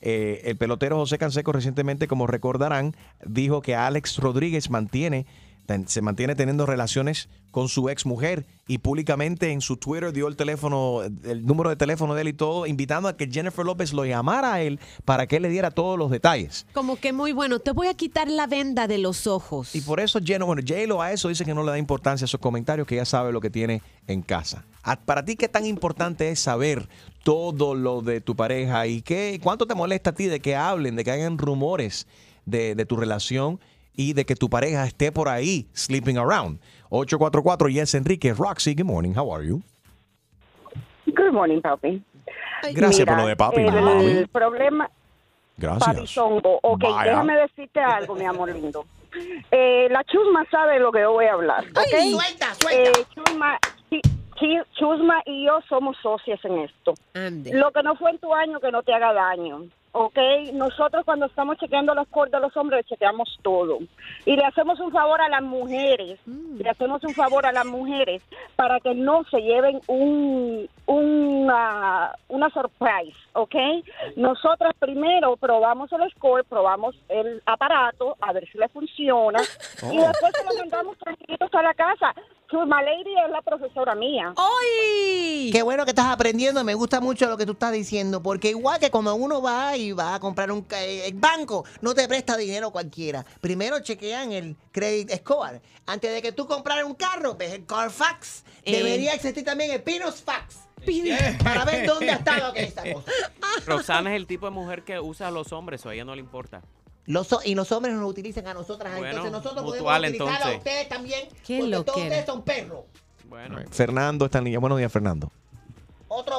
[0.00, 5.26] Eh, el pelotero José Canseco recientemente, como recordarán, dijo que Alex Rodríguez mantiene
[5.86, 10.36] se mantiene teniendo relaciones con su ex mujer y públicamente en su Twitter dio el
[10.36, 14.04] teléfono, el número de teléfono de él y todo, invitando a que Jennifer López lo
[14.04, 16.66] llamara a él para que él le diera todos los detalles.
[16.72, 19.74] Como que muy bueno, te voy a quitar la venda de los ojos.
[19.74, 22.26] Y por eso Jen, bueno, J-Lo a eso dice que no le da importancia a
[22.26, 24.64] esos comentarios, que ya sabe lo que tiene en casa.
[25.04, 26.88] Para ti, ¿qué tan importante es saber
[27.24, 30.94] todo lo de tu pareja y qué, cuánto te molesta a ti de que hablen,
[30.94, 32.06] de que hagan rumores
[32.44, 33.58] de, de tu relación
[33.96, 36.60] y de que tu pareja esté por ahí sleeping around?
[36.90, 39.62] 844 Yes Enrique, Roxy, good morning, how are you?
[41.06, 42.02] Good morning, papi.
[42.72, 44.26] Gracias por lo de papi, El, mami.
[44.26, 44.90] problema,
[45.56, 45.94] Gracias.
[45.94, 46.58] Papizongo.
[46.62, 47.10] Ok, Vaya.
[47.10, 48.84] déjame decirte algo, mi amor lindo.
[49.50, 51.64] Eh, la Chusma sabe lo que yo voy a hablar.
[51.70, 51.78] ¿ok?
[51.98, 52.90] Ay, suelta, suelta.
[53.00, 53.58] Eh, Chusma,
[54.78, 56.92] Chusma y yo somos socias en esto.
[57.14, 59.62] Lo que no fue en tu año, que no te haga daño.
[59.98, 60.18] ¿Ok?
[60.52, 63.78] Nosotros cuando estamos chequeando los cortes de los hombres, chequeamos todo.
[64.26, 68.22] Y le hacemos un favor a las mujeres, le hacemos un favor a las mujeres
[68.56, 73.54] para que no se lleven un, una, una surprise, ¿ok?
[74.16, 79.40] Nosotras primero probamos el score, probamos el aparato, a ver si le funciona,
[79.92, 80.06] y Oh.
[80.08, 82.14] después se lo mandamos tranquilos a la casa.
[82.48, 84.32] Su lady es la profesora mía.
[84.36, 85.50] ¡Ay!
[85.52, 88.78] Qué bueno que estás aprendiendo, me gusta mucho lo que tú estás diciendo, porque igual
[88.78, 92.06] que cuando uno va y va a comprar un ca- eh, el banco, no te
[92.06, 93.24] presta dinero cualquiera.
[93.40, 95.60] Primero chequean el credit score.
[95.86, 98.44] Antes de que tú comprar un carro, ves el Carfax.
[98.62, 98.76] Eh.
[98.76, 100.60] Debería existir también el Pinos Fax.
[101.42, 103.10] Para ver dónde ha estado esta cosa.
[103.66, 106.14] Roxana es el tipo de mujer que usa a los hombres, o a ella no
[106.14, 106.62] le importa.
[107.06, 110.56] Los, y los hombres nos utilizan a nosotras, Bueno, entonces nosotros mutual, podemos utilizar a
[110.56, 112.80] ustedes también, porque todos ustedes son perros.
[113.28, 113.58] Bueno.
[113.70, 114.58] Fernando está en línea.
[114.58, 115.30] Buenos días, Fernando.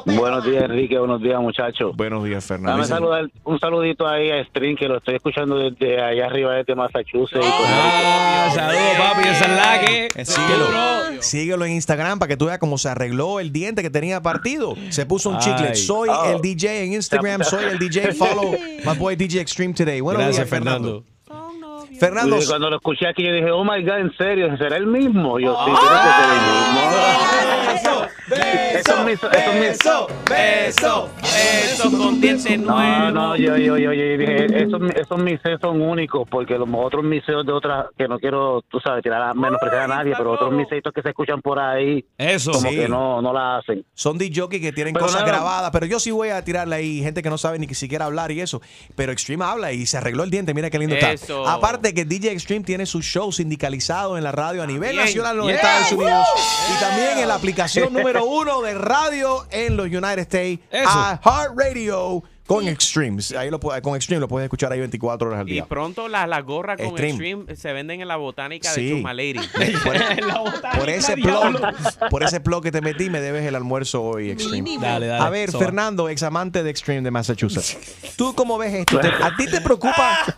[0.06, 0.98] Buenos días, Enrique.
[0.98, 1.96] Buenos días, muchachos.
[1.96, 2.72] Buenos días, Fernando.
[2.72, 6.74] Dame saludar, un saludito ahí a String, que lo estoy escuchando desde allá arriba, desde
[6.74, 7.46] Massachusetts.
[7.46, 10.24] Ah, saludos, papi, esa es la que.
[10.24, 14.20] Síguelo, síguelo en Instagram para que tú veas cómo se arregló el diente que tenía
[14.20, 14.74] partido.
[14.90, 15.40] Se puso un Ay.
[15.42, 15.74] chicle.
[15.74, 16.24] Soy Oh.
[16.34, 18.12] el DJ en Instagram, soy el DJ.
[18.18, 18.52] Follow
[18.84, 20.00] my boy DJ Extreme today.
[20.00, 21.04] Buenos Gracias, días, Fernando.
[21.26, 21.86] Fernando.
[22.00, 22.38] Fernando.
[22.42, 25.38] Y cuando lo escuché aquí, yo dije, oh my God, en serio, ¿será el mismo?
[25.38, 25.74] Yo sí, Ah.
[25.80, 27.97] tiene que ser el mismo.
[28.30, 33.12] Eso es mi- eso es mi- beso, beso con dientes No, nuevos.
[33.12, 37.44] no, yo, yo, yo, yo dije, esos, esos miseos son únicos, porque los otros miseos
[37.46, 40.92] de otras, que no quiero, tú sabes, tirar a menospreciar a nadie, pero otros miseitos
[40.92, 42.52] que se escuchan por ahí, Eso.
[42.52, 42.76] como Sí.
[42.76, 43.84] que no, no la hacen.
[43.94, 45.32] Son DJ que tienen Pero cosas nada.
[45.32, 48.30] grabadas, pero yo sí voy a tirarle ahí gente que no sabe ni siquiera hablar
[48.32, 48.60] y eso.
[48.96, 51.40] Pero Extreme habla y se arregló el diente, mira qué lindo Eso.
[51.42, 51.52] está.
[51.52, 55.04] Aparte que DJ Extreme tiene su show sindicalizado en la radio a nivel Bien.
[55.04, 55.56] nacional en los Yeah.
[55.56, 56.26] Estados Unidos
[56.76, 60.88] y también en la aplicación número uno de radio en los United States, Eso.
[60.88, 63.22] a Heart Radio con Extreme.
[63.38, 65.66] Ahí lo, puede- con Extreme lo puedes escuchar ahí 24 horas al Y día.
[65.66, 67.54] pronto las las gorras con Extreme.
[67.56, 68.86] Se venden en la botánica Sí.
[68.86, 69.34] de Chuma Lady.
[70.78, 71.60] Por ese plug,
[72.10, 74.78] por ese plug que te metí, me debes el almuerzo hoy, Extreme.
[74.80, 75.22] Dale, dale.
[75.22, 75.64] A ver, Soba.
[75.66, 77.76] Fernando, ex amante de Extreme de Massachusetts.
[78.16, 78.98] ¿Tú cómo ves esto?
[78.98, 80.24] ¿Te- ¿A ti te preocupa?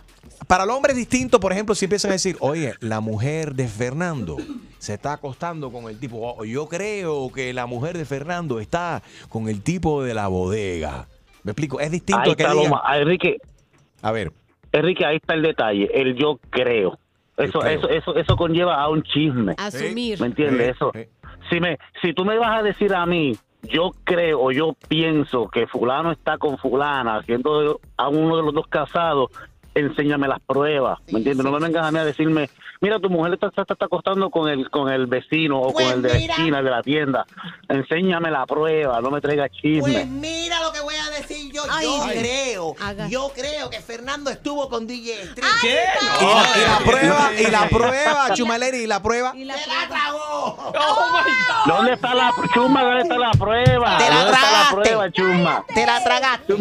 [0.51, 3.69] Para el hombre es distinto, por ejemplo, si empiezan a decir, oye, la mujer de
[3.69, 4.35] Fernando
[4.79, 9.01] se está acostando con el tipo, o yo creo que la mujer de Fernando está
[9.29, 11.07] con el tipo de la bodega.
[11.43, 11.79] ¿Me explico?
[11.79, 13.37] Es distinto Ahí a que está lo digan- ma- ah, Enrique,
[14.01, 14.33] A ver.
[14.73, 16.99] Enrique, ahí está el detalle, el yo creo.
[17.37, 17.71] Eso, creo.
[17.71, 19.55] eso, eso, eso conlleva a un chisme.
[19.57, 20.19] Asumir.
[20.19, 20.75] ¿Me entiendes?
[20.75, 20.91] Eso.
[21.49, 25.47] Si me, si tú me vas a decir a mí, yo creo o yo pienso
[25.47, 29.29] que fulano está con fulana, haciendo a uno de los dos casados,
[29.75, 31.45] enséñame las pruebas, ¿me entiendes?
[31.45, 32.49] No me vengas a mí a decirme,
[32.81, 35.95] mira, tu mujer está, está, está acostando con el, con el vecino o Pues con
[35.95, 36.33] el de la mira.
[36.35, 37.25] esquina de la tienda.
[37.69, 39.81] Enséñame la prueba, no me traigas chisme.
[39.81, 41.63] Pues mira lo que voy a decir yo.
[41.81, 42.75] yo creo,
[43.09, 45.47] yo creo que Fernando estuvo con DJ Street.
[45.61, 45.79] ¿Qué?
[46.21, 49.31] Y la, y la prueba, y la prueba, Chumaleri, y la prueba.
[49.33, 49.55] ¡Se la
[49.87, 50.71] tragó!
[51.67, 52.83] ¿Dónde está la chuma?
[52.83, 53.97] ¿Dónde está la prueba?
[53.97, 54.75] Te la ¿Dónde está la tragaste.
[54.75, 55.65] prueba, chuma?
[55.73, 56.53] Te la tragaste.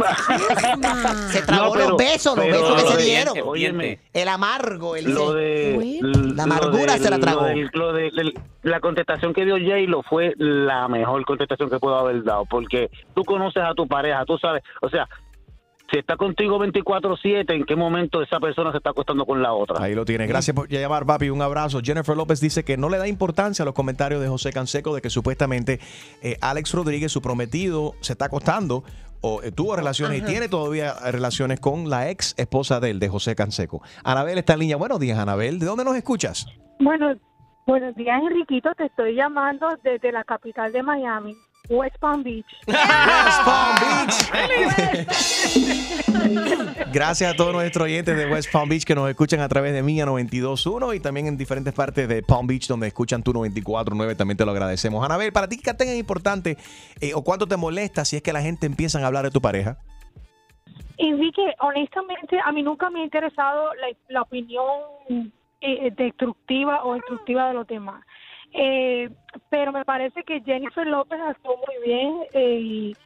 [1.32, 3.38] Se tragó No, pero- los besos, los pero besos que lo se dieron.
[3.44, 5.74] óyeme, El amargo, el lo de
[6.34, 7.40] La amargura lo se la tragó.
[7.42, 11.78] lo del- lo de- del- la contestación que dio J-Lo fue la mejor contestación que
[11.78, 15.08] pudo haber dado porque tú conoces a tu pareja tú sabes o sea
[15.92, 19.82] si está contigo 24/7 en qué momento esa persona se está acostando con la otra
[19.82, 20.28] Ahí lo tienes.
[20.28, 21.30] Gracias por llamar, papi.
[21.30, 21.80] Un abrazo.
[21.82, 25.00] Jennifer López dice que no le da importancia a los comentarios de José Canseco de
[25.02, 25.80] que supuestamente
[26.22, 28.84] eh, Alex Rodríguez, su prometido, se está acostando
[29.20, 30.28] o eh, tuvo relaciones Ajá.
[30.28, 33.82] y tiene todavía relaciones con la ex esposa de él, de José Canseco.
[34.04, 34.76] Anabel está en línea.
[34.76, 35.58] Buenos días, Anabel.
[35.58, 36.46] ¿De dónde nos escuchas?
[36.78, 37.14] Bueno,
[37.66, 38.70] buenos días, Enriquito.
[38.76, 41.36] Te estoy llamando desde la capital de Miami,
[41.68, 42.46] West Palm Beach.
[42.66, 43.76] West Palm
[46.92, 49.82] Gracias a todos nuestros oyentes de West Palm Beach que nos escuchan a través de
[49.82, 54.16] Mía 92.1 y también en diferentes partes de Palm Beach donde escuchan tu 94.9.
[54.16, 55.04] También te lo agradecemos.
[55.04, 56.56] Anabel, ¿para ti qué tan importante
[57.00, 59.40] eh, o cuánto te molesta si es que la gente empieza a hablar de tu
[59.40, 59.78] pareja?
[60.98, 63.70] Enrique, honestamente, a mí nunca me ha interesado
[64.08, 68.04] la, opinión eh, destructiva o instructiva de los demás.
[68.52, 69.08] Eh,
[69.48, 72.16] pero me parece que Jennifer López actuó muy bien.
[72.32, 72.96] eh, y-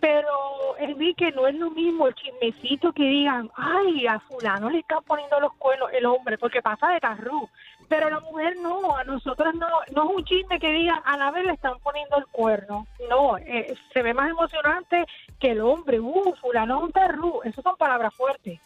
[0.00, 5.02] pero Enrique, no es lo mismo el chismecito que digan, ay, a fulano le están
[5.04, 7.48] poniendo los cuernos el hombre, porque pasa de carrú.
[7.88, 11.30] Pero la mujer no, a nosotros no, no es un chisme que digan, a la
[11.30, 12.86] vez le están poniendo el cuerno.
[13.08, 15.04] No, eh, se ve más emocionante
[15.38, 17.40] que el hombre, uh, fulano es un tarrú.
[17.44, 18.60] Esas son palabras fuertes.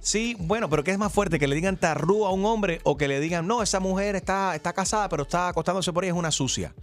[0.00, 1.38] Sí, bueno, pero ¿qué es más fuerte?
[1.38, 4.54] ¿Que le digan tarrú a un hombre o que le digan, no, esa mujer está,
[4.54, 6.74] está casada pero está acostándose por ahí, es una sucia?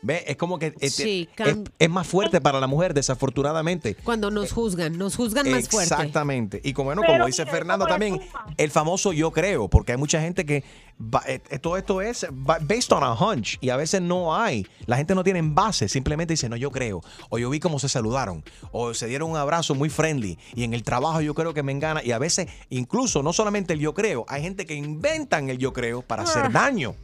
[0.00, 3.96] Ve, es como que eh, Sí, es, cam- es más fuerte para la mujer, desafortunadamente.
[3.96, 5.92] Cuando nos juzgan, nos juzgan más fuerte.
[5.92, 6.60] Exactamente.
[6.62, 8.20] Y como, bueno, Pero como dice mira, Fernando como también,
[8.56, 10.62] el famoso yo creo, porque hay mucha gente que
[11.02, 14.36] va- eh, eh, todo esto es ba- based on a hunch y a veces no
[14.36, 14.66] hay.
[14.86, 17.02] La gente no tiene base, simplemente dice, no, yo creo.
[17.28, 20.38] O yo vi cómo se saludaron, o se dieron un abrazo muy friendly.
[20.54, 22.04] Y en el trabajo yo creo que me engana.
[22.04, 25.72] Y a veces, incluso, no solamente el yo creo, hay gente que inventan el yo
[25.72, 26.50] creo para hacer Ah.
[26.52, 26.94] daño.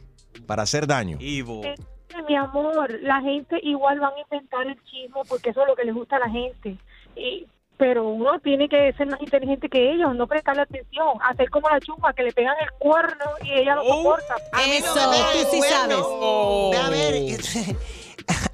[0.47, 1.17] Para hacer daño.
[2.27, 5.83] Mi amor, la gente igual van a inventar el chisme porque eso es lo que
[5.83, 6.77] les gusta a la gente.
[7.15, 7.45] Y,
[7.77, 11.79] pero uno tiene que ser más inteligente que ellos, no prestarle atención, hacer como la
[11.79, 14.35] chumba que le pegan el cuerno y ella lo soporta.
[14.65, 15.97] Eso, tú sí sabes.
[15.97, 17.15] A ver,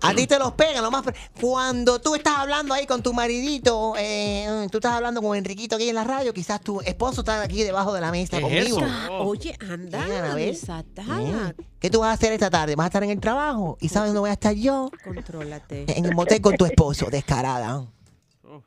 [0.01, 1.03] a ti te los pegan, lo más.
[1.39, 5.89] Cuando tú estás hablando ahí con tu maridito, eh, tú estás hablando con Enriquito aquí
[5.89, 8.87] en la radio, quizás tu esposo está aquí debajo de la mesa ¿Qué es conmigo.
[8.87, 9.13] eso?
[9.19, 11.53] Oye, anda, desatada.
[11.79, 12.75] ¿Qué tú vas a hacer esta tarde?
[12.75, 13.77] ¿Vas a estar en el trabajo?
[13.81, 14.89] ¿Y sabes dónde voy a estar yo?
[15.03, 15.85] Contrólate.
[15.97, 17.85] En el motel con tu esposo, descarada.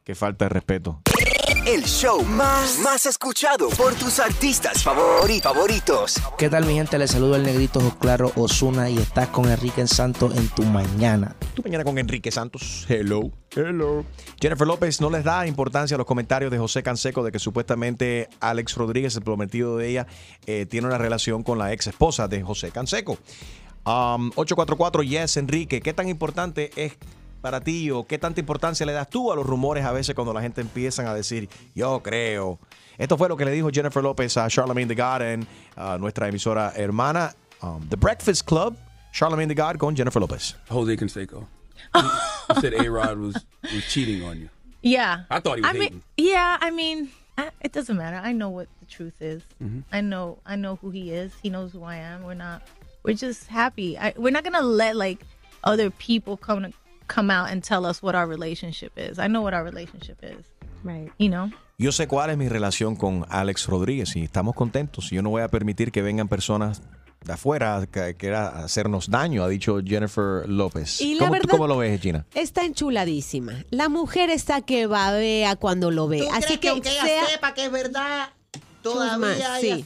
[0.03, 1.03] Qué falta de respeto.
[1.67, 6.21] El show más, más escuchado por tus artistas favori- favoritos.
[6.37, 6.99] ¿Qué tal mi gente?
[6.99, 11.35] Les saludo el negrito Claro Osuna y estás con Enrique Santos en tu mañana.
[11.55, 12.85] Tu mañana con Enrique Santos.
[12.89, 13.31] Hello.
[13.57, 14.05] Hello.
[14.41, 18.29] Jennifer López no les da importancia a los comentarios de José Canseco de que supuestamente
[18.41, 20.07] Alex Rodríguez, el prometido de ella,
[20.47, 23.12] eh, tiene una relación con la ex esposa de José Canseco.
[23.87, 25.81] Um, 844 Yes, Enrique.
[25.81, 26.93] ¿Qué tan importante es
[27.45, 30.32] para ti o qué tanta importancia le das tú a los rumores a veces cuando
[30.32, 32.59] la gente empiezan a decir yo creo?
[32.97, 36.26] Esto fue lo que le dijo Jennifer López a Charlamagne the God en uh, nuestra
[36.26, 38.76] emisora hermana, um, The Breakfast Club.
[39.12, 40.55] Charlamagne the God con Jennifer López.
[40.70, 41.47] Jose Canseco.
[41.95, 44.49] You said A Rod was, was cheating on you.
[44.80, 45.24] Yeah.
[45.28, 46.57] I thought he was I mean, yeah.
[46.59, 48.16] I mean, I, it doesn't matter.
[48.16, 49.42] I know what the truth is.
[49.62, 49.82] Mhm.
[49.92, 50.38] I know.
[50.47, 51.32] I know who he is.
[51.42, 52.22] He knows who I am.
[52.24, 52.62] We're not.
[53.03, 53.99] We're just happy.
[53.99, 55.20] I, we're not gonna let like
[55.62, 56.72] other people come to,
[57.07, 59.19] come out and tell us what our relationship is.
[59.19, 60.47] I know what our relationship is.
[60.83, 61.11] Right.
[61.19, 61.51] You know.
[61.79, 65.11] Yo sé cuál es mi relación con Alex Rodríguez y estamos contentos.
[65.11, 66.83] Yo no voy a permitir que vengan personas
[67.25, 71.01] de afuera que quieran hacernos daño, ha dicho Jennifer López.
[71.01, 72.27] Y la ¿Cómo, tú verdad- cómo lo ves, Gina?
[72.35, 73.65] Está enchuladísima.
[73.71, 76.19] La mujer está que babea cuando lo ve.
[76.19, 78.29] ¿Tú Así crees que, aunque ella sea sepa que es verdad,
[78.93, 79.85] todavía sí.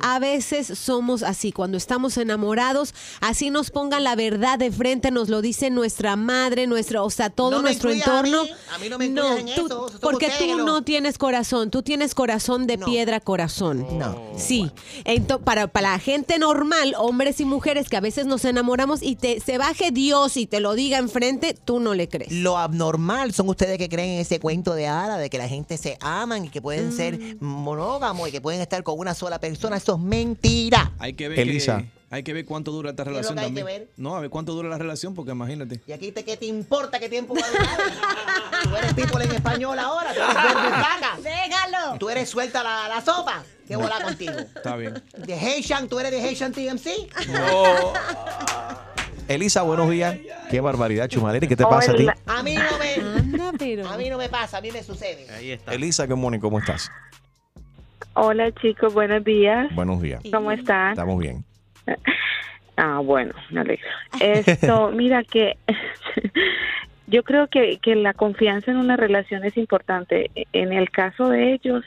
[0.00, 5.28] A veces somos así, cuando estamos enamorados, así nos pongan la verdad de frente, nos
[5.28, 8.44] lo dice nuestra madre, nuestro, o sea, todo No nuestro a entorno.
[8.44, 11.70] mí, a mí no me incluyas en tú- eso, son porque tú no tienes corazón,
[11.70, 13.86] tú tienes corazón de piedra, corazón.
[13.98, 14.16] No.
[14.36, 14.70] Sí.
[15.44, 19.40] Para, para la gente normal, hombres y mujeres que a veces nos enamoramos y te,
[19.40, 22.30] se baje Dios y te lo diga enfrente, tú no le crees.
[22.32, 25.76] Lo abnormal son ustedes que creen en ese cuento de hada de que la gente
[25.78, 27.36] se aman y que pueden ser Mm.
[27.44, 29.76] monógamos y que pueden estar con una sola persona.
[29.76, 30.90] Eso es mentira.
[30.98, 31.78] Hay que ver Elisa.
[31.78, 33.66] que- hay que ver cuánto dura esta es lo relación que hay también.
[33.66, 33.88] que ver?
[33.96, 35.80] No, a ver cuánto dura la relación, porque imagínate.
[35.86, 38.62] Y aquí te, ¿qué te importa qué tiempo va a durar?
[38.64, 41.16] Tú eres people en español ahora, tú eres verde vaca.
[41.22, 41.98] Déjalo.
[41.98, 43.42] Tú eres suelta la, la sopa.
[43.66, 44.32] ¿Qué bola contigo?
[44.32, 45.02] Está bien.
[45.16, 47.08] De Haitian, tú eres de Haitian TMC.
[49.26, 50.16] Elisa, buenos días.
[50.50, 51.48] Qué barbaridad, Chumaleri.
[51.48, 52.06] ¿Qué te pasa a ti?
[52.26, 52.94] A mí no me.
[52.94, 53.88] Anda, pero.
[53.88, 55.26] A mí no me pasa, a mí me sucede.
[55.30, 55.72] Ahí está.
[55.72, 56.90] Elisa, qué morning, ¿cómo estás?
[58.14, 59.74] Hola chicos, buenos días.
[59.74, 60.22] Buenos días.
[60.32, 60.90] ¿Cómo están?
[60.90, 61.44] Estamos bien.
[62.76, 63.86] Ah, bueno, me alegro.
[64.20, 65.56] Esto, mira que
[67.06, 70.32] yo creo que, que la confianza en una relación es importante.
[70.52, 71.84] En el caso de ellos,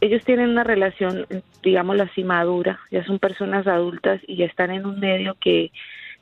[0.00, 1.28] ellos tienen una relación,
[1.62, 5.70] digámoslo así, madura, ya son personas adultas y ya están en un medio que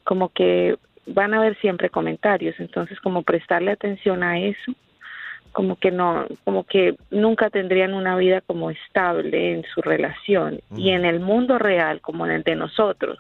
[0.05, 4.73] como que van a haber siempre comentarios, entonces como prestarle atención a eso,
[5.53, 10.91] como que no, como que nunca tendrían una vida como estable en su relación y
[10.91, 13.19] en el mundo real como en el de nosotros.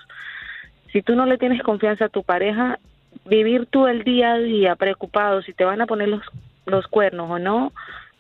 [0.93, 2.79] Si tú no le tienes confianza a tu pareja,
[3.27, 6.23] vivir tú el día a día preocupado si te van a poner los,
[6.67, 7.73] los cuernos o no,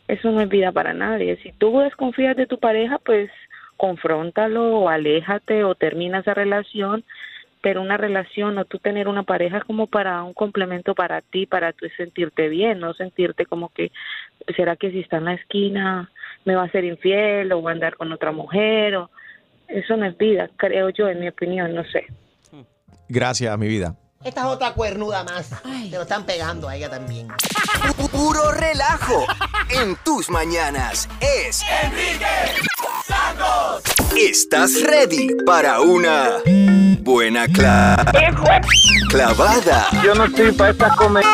[0.08, 1.36] eso no es vida para nadie.
[1.42, 3.30] Si tú desconfías de tu pareja, pues
[3.76, 7.04] confróntalo o aléjate o termina esa relación,
[7.62, 11.46] pero una relación o tú tener una pareja es como para un complemento para ti,
[11.46, 13.90] para tú sentirte bien, no sentirte como que,
[14.56, 16.10] ¿será que si está en la esquina
[16.44, 18.96] me va a ser infiel o va a andar con otra mujer?
[18.96, 19.10] o
[19.68, 22.06] Eso no es vida, creo yo, en mi opinión, no sé.
[23.08, 23.94] Gracias, mi vida.
[24.24, 25.50] Esta es otra cuernuda más.
[25.62, 27.28] Te lo están pegando a ella también.
[27.28, 29.24] Pu- Puro relajo
[29.70, 32.26] en tus mañanas es Enrique
[33.04, 33.82] Santos.
[34.16, 36.34] ¿Estás ready para una
[37.02, 37.96] Buena cla...
[39.08, 39.88] Clavada.
[40.04, 41.24] Yo no estoy para esta comer.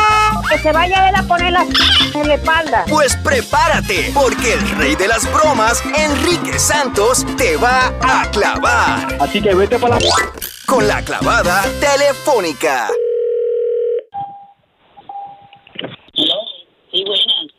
[0.50, 1.66] Que se vaya a él a poner la
[2.14, 2.84] en la espalda.
[2.88, 9.18] Pues prepárate, porque el rey de las bromas, Enrique Santos, te va a clavar.
[9.20, 10.08] Así que vete para la...
[10.66, 12.88] Con la clavada telefónica.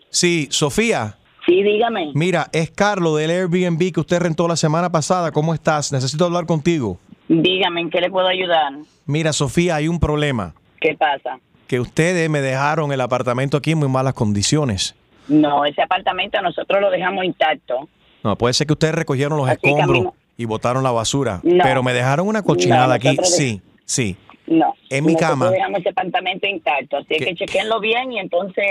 [0.09, 1.15] Sí, Sofía.
[1.45, 2.11] Sí, dígame.
[2.15, 5.31] Mira, es Carlos del Airbnb que usted rentó la semana pasada.
[5.31, 5.91] ¿Cómo estás?
[5.91, 6.99] Necesito hablar contigo.
[7.29, 8.73] Dígame, ¿en qué le puedo ayudar?
[9.05, 10.53] Mira, Sofía, hay un problema.
[10.81, 11.39] ¿Qué pasa?
[11.67, 14.95] Que ustedes me dejaron el apartamento aquí en muy malas condiciones.
[15.27, 17.87] No, ese apartamento nosotros lo dejamos intacto.
[18.23, 20.13] No, puede ser que ustedes recogieron los Así escombros camino.
[20.37, 21.39] y botaron la basura.
[21.43, 21.63] No.
[21.63, 23.15] Pero me dejaron una cochinada No, aquí.
[23.23, 24.17] Sí, sí.
[24.47, 24.73] No.
[24.89, 25.51] En mi Nosotros cama.
[25.51, 26.97] dejamos ese apartamento intacto.
[26.97, 27.25] Así ¿Qué?
[27.25, 28.65] que chequenlo bien y entonces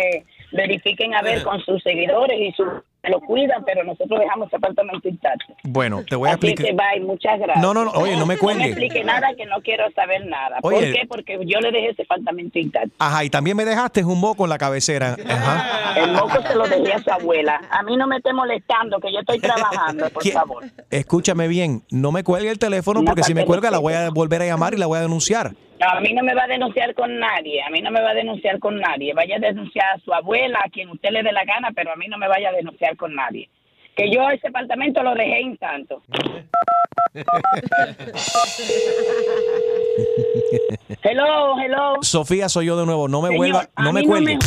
[0.51, 2.65] verifiquen a ver con sus seguidores y su,
[3.05, 5.55] lo cuidan, pero nosotros dejamos ese apartamento intacto.
[5.63, 6.67] Bueno, te voy a Así explicar.
[6.67, 7.63] que bye, muchas gracias.
[7.63, 8.63] No, no, no, oye, no me No cuelgue.
[8.65, 10.59] me explique nada que no quiero saber nada.
[10.63, 10.77] Oye.
[10.77, 11.07] ¿Por qué?
[11.09, 12.91] Porque yo le dejé ese apartamento intacto.
[12.99, 15.17] Ajá, y también me dejaste un moco en la cabecera.
[15.29, 16.01] Ajá.
[16.01, 17.61] El moco se lo dejé a su abuela.
[17.71, 20.33] A mí no me esté molestando, que yo estoy trabajando, por ¿Qué?
[20.33, 20.65] favor.
[20.91, 23.95] Escúchame bien, no me cuelgue el teléfono No, porque si me cuelga no la voy
[23.95, 25.53] a volver a llamar y la voy a denunciar.
[25.81, 28.15] A mí no me va a denunciar con nadie, a mí no me va a
[28.15, 29.15] denunciar con nadie.
[29.15, 31.97] Vaya a denunciar a su abuela, a quien usted le dé la gana, pero a
[31.97, 33.49] mí no me vaya a denunciar con nadie.
[33.99, 36.01] Que yo ese apartamento lo dejé intacto.
[41.03, 41.95] Hello, hello.
[42.03, 44.39] Sofía, soy yo de nuevo, no me Señor, vuelva, no me cuelgue.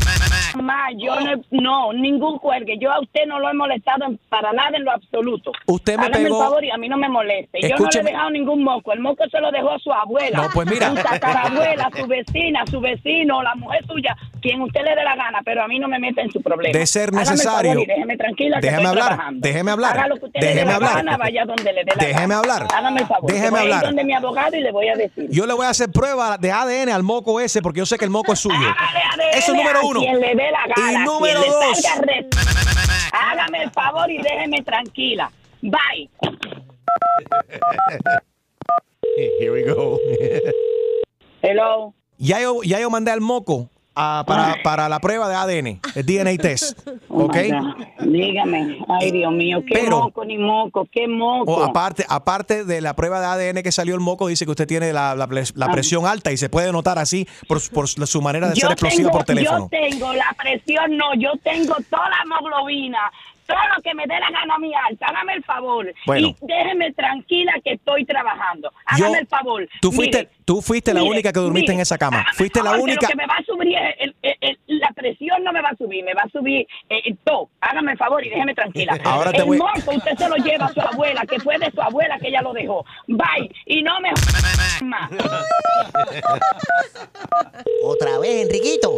[0.61, 2.77] Más, yo no, no, ningún cuelgue.
[2.77, 5.51] Yo a usted no lo he molestado en- para nada en lo absoluto.
[5.65, 7.61] Usted me Hágame pegó- el favor y a mí no me moleste.
[7.61, 8.09] Yo no le Escúcheme.
[8.09, 8.91] he dejado ningún moco.
[8.91, 10.37] El moco se lo dejó a su abuela.
[10.43, 10.89] No, pues mira.
[10.89, 15.39] Su tatarabuela, su vecina, su vecino, la mujer suya, quien usted le dé la gana,
[15.45, 16.77] pero a mí no me mete en su problema.
[16.77, 17.71] De ser necesario.
[17.71, 19.40] favor y déjeme tranquila que Déjeme estoy hablar, trabajando.
[19.41, 20.95] Déjeme hablar, Haga lo que usted le dé déjeme la hablar.
[20.95, 22.37] gana, vaya donde le dé la Déjeme gana.
[22.39, 22.67] hablar.
[22.73, 23.31] Hágame el favor.
[23.31, 23.85] Déjeme voy a ir hablar.
[23.85, 25.27] donde mi abogado y le voy a decir.
[25.29, 28.05] Yo le voy a hacer prueba de ADN al moco ese porque yo sé que
[28.05, 28.55] el moco es suyo.
[29.33, 29.99] Eso es número a uno.
[29.99, 31.81] quien le dé la gana, Y número quien le dos.
[31.81, 32.27] salga re-
[33.13, 35.31] Hágame el favor y déjeme tranquila.
[35.61, 36.09] Bye.
[39.39, 39.99] Here we go.
[41.41, 41.93] Hello.
[42.17, 43.69] Ya yo, ya yo mandé al moco
[44.19, 46.79] a- para, para la prueba de ADN, el DNA test.
[47.13, 47.35] Oh ¿Ok?
[47.99, 48.79] Dígame.
[48.87, 51.51] Ay, Dios mío, qué Pero- moco ni moco, qué moco.
[51.51, 54.65] O aparte, aparte de la prueba de ADN que salió el moco, dice que usted
[54.67, 55.71] tiene la, la Ah.
[55.71, 58.71] presión alta y se puede notar así por, su- por su manera de yo ser
[58.71, 59.69] explosiva tengo, por teléfono.
[59.71, 62.99] Yo tengo la presión, no, yo tengo toda la hemoglobina,
[63.53, 65.07] todo lo que me dé la gana a mi alta.
[65.07, 65.93] Hágame el favor.
[66.05, 66.27] Bueno.
[66.29, 68.71] Y déjeme tranquila que estoy trabajando.
[68.85, 69.67] Hágame Yo- el favor.
[69.81, 72.25] Tú fuiste, Mire, tú fuiste la mire, única que durmiste mire, en esa cama.
[72.33, 73.01] Fuiste la que única.
[73.01, 74.37] Lo que me va a subir, es el- el-
[74.67, 77.49] el- la presión no me va a subir, me va a subir eh, el todo.
[77.61, 78.93] Hágame el favor y déjeme tranquila.
[79.05, 81.71] Ahora te el voy- moco usted se lo lleva a su abuela, que fue de
[81.71, 82.85] su abuela que ella lo dejó.
[83.07, 83.51] Bye.
[83.65, 84.11] Y no me
[84.83, 85.11] más.
[87.83, 88.91] Otra vez, Enriquito.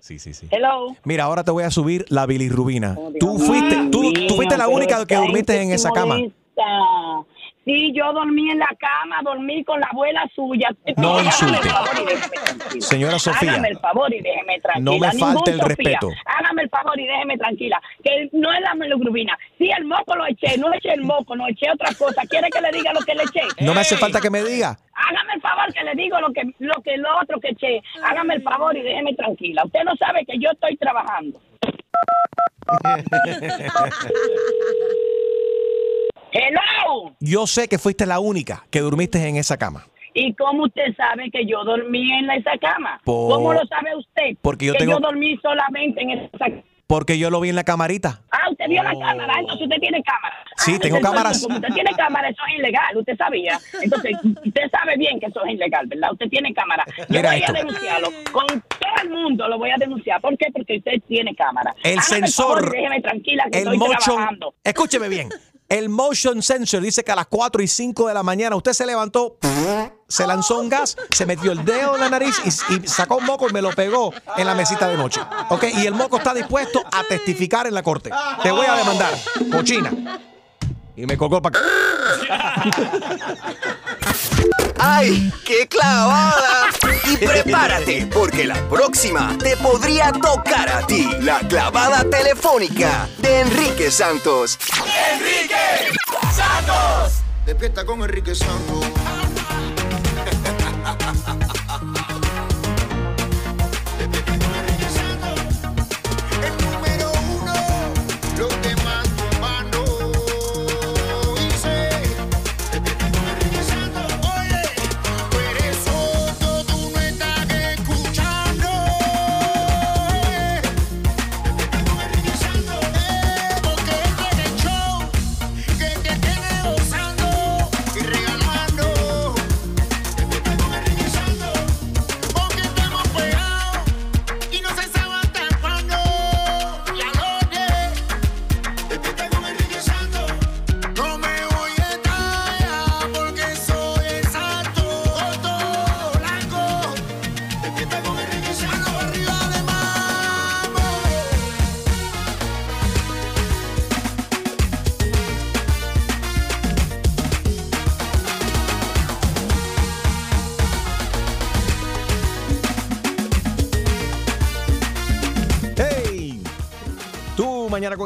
[0.00, 0.48] Sí, sí, sí.
[0.50, 0.96] Hello.
[1.04, 2.96] Mira, ahora te voy a subir la bilirrubina.
[3.18, 6.18] Tú fuiste, tú, tú fuiste la única que durmiste en es esa cama.
[7.64, 10.68] Sí, yo dormí en la cama, dormí con la abuela suya.
[10.98, 11.68] No Hágame el insulte.
[11.70, 12.86] favor y déjeme tranquila.
[12.86, 13.50] Señora Sofía.
[13.52, 14.84] Hágame el favor y déjeme tranquila.
[14.84, 15.68] No me Ningún falte el Sofía.
[15.76, 16.08] respeto.
[16.26, 17.80] Hágame el favor y déjeme tranquila.
[18.02, 19.38] Que no es la meloglobina.
[19.56, 22.22] Sí, el moco lo eché, no eché el moco, no eché otra cosa.
[22.28, 23.40] ¿Quiere que le diga lo que le eché?
[23.64, 24.78] No me hace falta que me diga.
[24.94, 27.82] Hágame el favor que le digo lo que lo que lo otro que eché.
[28.04, 29.64] Hágame el favor y déjeme tranquila.
[29.64, 31.40] Usted no sabe que yo estoy trabajando.
[36.36, 37.14] Hello.
[37.20, 39.86] Yo sé que fuiste la única que durmiste en esa cama.
[40.14, 43.00] ¿Y cómo usted sabe que yo dormí en esa cama?
[43.04, 44.36] Por- ¿Cómo lo sabe usted?
[44.42, 46.62] Porque yo que tengo- yo dormí solamente en esa cama.
[46.86, 48.20] Porque yo lo vi en la camarita.
[48.30, 50.34] Ah, usted vio la cámara, entonces usted tiene cámara.
[50.56, 51.42] Sí, tengo Entonces, cámaras.
[51.42, 53.58] Como usted tiene cámara, eso es ilegal, usted sabía.
[53.80, 54.12] Entonces,
[54.44, 56.12] usted sabe bien que eso es ilegal, ¿verdad?
[56.12, 56.84] Usted tiene cámara.
[56.98, 57.52] Yo Mira voy esto.
[57.52, 58.08] a denunciarlo.
[58.32, 60.20] Con todo el mundo lo voy a denunciar.
[60.20, 60.46] ¿Por qué?
[60.52, 61.74] Porque usted tiene cámara.
[61.82, 64.54] El Hágame sensor, favor y déjeme tranquila que el estoy motion, trabajando.
[64.62, 65.28] escúcheme bien,
[65.68, 68.86] el motion sensor dice que a las 4 y 5 de la mañana usted se
[68.86, 69.38] levantó,
[70.06, 73.48] se lanzó un gas, se metió el dedo en la nariz y, sacó un moco
[73.48, 75.20] y me lo pegó en la mesita de noche.
[75.48, 75.64] ¿Ok?
[75.74, 78.10] Y el moco está dispuesto a testificar en la corte.
[78.42, 79.14] Te voy a demandar,
[79.50, 80.20] cochina.
[80.96, 81.58] Y me colgó para
[84.86, 86.68] ¡Ay, qué clavada!
[87.10, 91.08] Y prepárate, porque la próxima te podría tocar a ti.
[91.20, 94.58] La clavada telefónica de Enrique Santos.
[95.14, 95.90] ¡Enrique
[96.34, 97.22] Santos!
[97.46, 98.84] Despierta con Enrique Santos.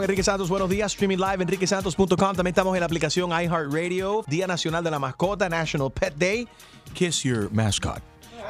[0.08, 0.48] Enrique Santos.
[0.48, 0.92] Buenos días.
[0.92, 2.16] Streaming live enriquesantos.com.
[2.16, 4.24] También estamos en la aplicación iHeartRadio.
[4.26, 6.48] Día Nacional de la Mascota, National Pet Day.
[6.94, 8.00] Kiss your mascot.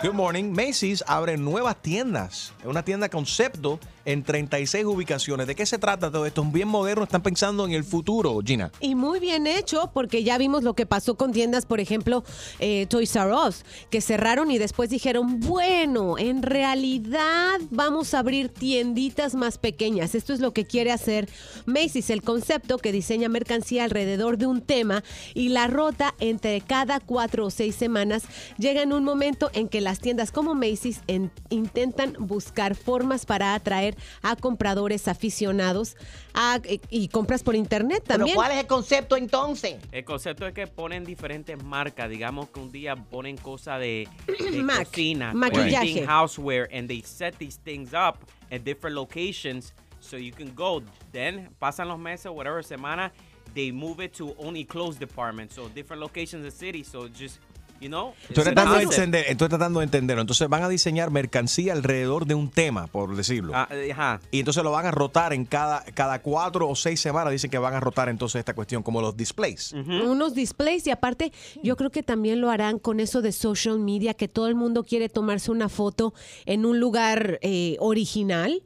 [0.00, 0.52] Good morning.
[0.52, 2.52] Macy's abre nuevas tiendas.
[2.64, 5.46] Una tienda concepto en 36 ubicaciones.
[5.46, 6.42] ¿De qué se trata todo esto?
[6.42, 7.04] Es bien moderno.
[7.04, 8.70] Están pensando en el futuro, Gina.
[8.80, 12.24] Y muy bien hecho, porque ya vimos lo que pasó con tiendas, por ejemplo,
[12.58, 18.48] eh, Toys R Us, que cerraron y después dijeron, bueno, en realidad vamos a abrir
[18.48, 20.14] tienditas más pequeñas.
[20.14, 21.28] Esto es lo que quiere hacer
[21.66, 25.04] Macy's, el concepto que diseña mercancía alrededor de un tema
[25.34, 28.22] y la rota entre cada cuatro o seis semanas
[28.56, 33.52] llega en un momento en que las tiendas como Macy's en- intentan buscar formas para
[33.54, 35.96] atraer a compradores aficionados
[36.34, 38.26] a- y, y compras por internet Pero.
[38.34, 39.76] ¿cuál es el concepto entonces?
[39.92, 42.08] El concepto es que ponen diferentes marcas.
[42.10, 46.04] Digamos que un día ponen cosas de, de Mac- cocina, maquillaje.
[46.06, 48.18] houseware, and they set these things up
[48.50, 50.82] at different locations so you can go.
[51.12, 53.10] Then pasan los meses, whatever semana,
[53.54, 56.82] they move it to only clothes department, so different locations in the city.
[56.82, 57.38] So just
[57.80, 59.04] you know, Estoy it's a tratando, de concept.
[59.04, 60.20] entender, estoy tratando de entenderlo.
[60.20, 63.52] Entonces van a diseñar mercancía alrededor de un tema, por decirlo.
[63.54, 64.20] Ah, eh, ajá.
[64.30, 67.32] Y entonces lo van a rotar en cada, cada cuatro o seis semanas.
[67.32, 69.72] Dicen que van a rotar entonces esta cuestión, como los displays.
[69.72, 74.14] unos displays y aparte yo creo que también lo harán con eso de social media
[74.14, 76.14] que todo el mundo quiere tomarse una foto
[76.46, 78.62] en un lugar eh, original.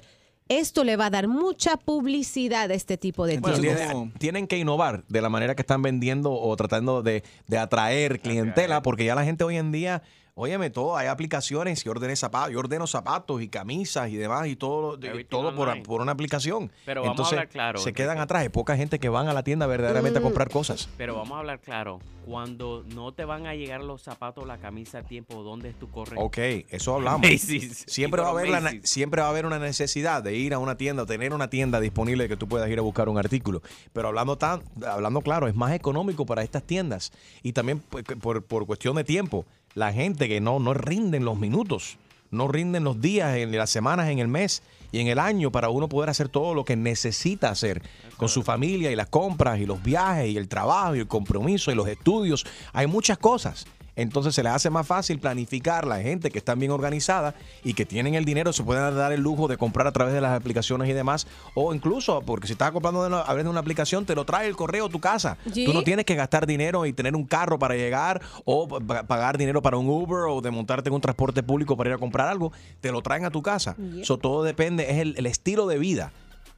[0.58, 3.86] Esto le va a dar mucha publicidad a este tipo de Bueno, tiendas.
[3.88, 8.20] tienen, tienen que innovar de la manera que están vendiendo o tratando de, de atraer
[8.20, 10.02] clientela, porque ya la gente hoy en día,
[10.34, 14.56] óyeme, todo, hay aplicaciones, yo ordené zapatos, yo ordeno zapatos y camisas y demás y
[14.56, 16.70] todo, y todo por, una aplicación.
[16.84, 19.34] Pero vamos a Entonces, hablar claro, se quedan atrás, hay poca gente que van a
[19.34, 20.88] la tienda verdaderamente a comprar cosas.
[20.96, 22.00] Pero vamos a hablar claro.
[22.24, 25.90] Cuando no te van a llegar los zapatos, la camisa a tiempo, ¿dónde es tu
[25.90, 26.20] correo?
[26.20, 26.38] Ok,
[26.70, 27.22] eso hablamos.
[27.30, 27.84] Macy's.
[27.88, 30.54] Siempre va, a Go to haber la, siempre va a haber una necesidad de ir
[30.54, 33.18] a una tienda o tener una tienda disponible que tú puedas ir a buscar un
[33.18, 33.60] artículo.
[33.92, 37.12] Pero hablando, tan, hablando claro, es más económico para estas tiendas.
[37.42, 39.44] Y también pues, por, por cuestión de tiempo,
[39.74, 41.98] la gente que no, no rinden los minutos,
[42.30, 45.68] no rinden los días, en las semanas, en el mes y en el año para
[45.70, 47.82] uno poder hacer todo lo que necesita hacer
[48.16, 51.70] con su familia y las compras y los viajes y el trabajo y el compromiso
[51.70, 52.44] y los estudios.
[52.72, 53.66] Hay muchas cosas.
[53.94, 57.84] Entonces se les hace más fácil planificar la gente que están bien organizada y que
[57.84, 60.88] tienen el dinero, se pueden dar el lujo de comprar a través de las aplicaciones
[60.88, 61.26] y demás.
[61.54, 64.24] O incluso, porque si estás comprando de una- a través de una aplicación, te lo
[64.24, 65.36] trae el correo a tu casa.
[65.52, 65.64] Sí.
[65.66, 69.36] Tú no tienes que gastar dinero y tener un carro para llegar o pa- pagar
[69.36, 72.28] dinero para un Uber o de montarte en un transporte público para ir a comprar
[72.28, 72.52] algo.
[72.80, 73.76] Te lo traen a tu casa.
[74.00, 76.12] Eso todo depende, es el, el estilo de vida.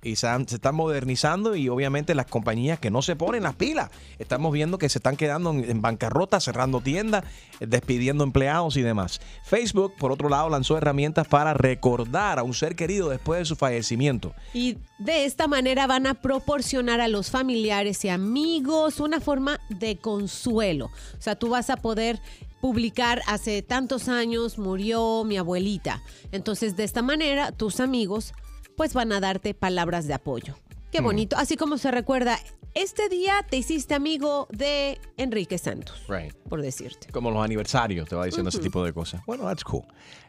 [0.04, 3.90] Y se, están modernizando y obviamente las compañías que no se ponen las pilas.
[4.18, 7.24] Estamos viendo que se están quedando en, en bancarrota, cerrando tiendas,
[7.58, 9.20] eh, despidiendo empleados y demás.
[9.44, 13.56] Facebook, por otro lado, lanzó herramientas para recordar a un ser querido después de su
[13.56, 14.34] fallecimiento.
[14.52, 19.96] Y de esta manera van a proporcionar a los familiares y amigos una forma de
[19.96, 20.86] consuelo.
[20.86, 22.20] O sea, tú vas a poder
[22.60, 26.02] publicar hace tantos años murió mi abuelita.
[26.32, 28.32] Entonces, de esta manera, tus amigos
[28.76, 30.54] pues van a darte palabras de apoyo.
[30.90, 31.04] Qué Mm.
[31.04, 31.36] bonito.
[31.36, 32.38] Así como se recuerda,
[32.74, 36.34] este día te hiciste amigo de Enrique Santos, Right.
[36.48, 37.08] por decirte.
[37.12, 39.20] Como los aniversarios, te va diciendo ese tipo de cosas.
[39.26, 39.82] Bueno, that's cool.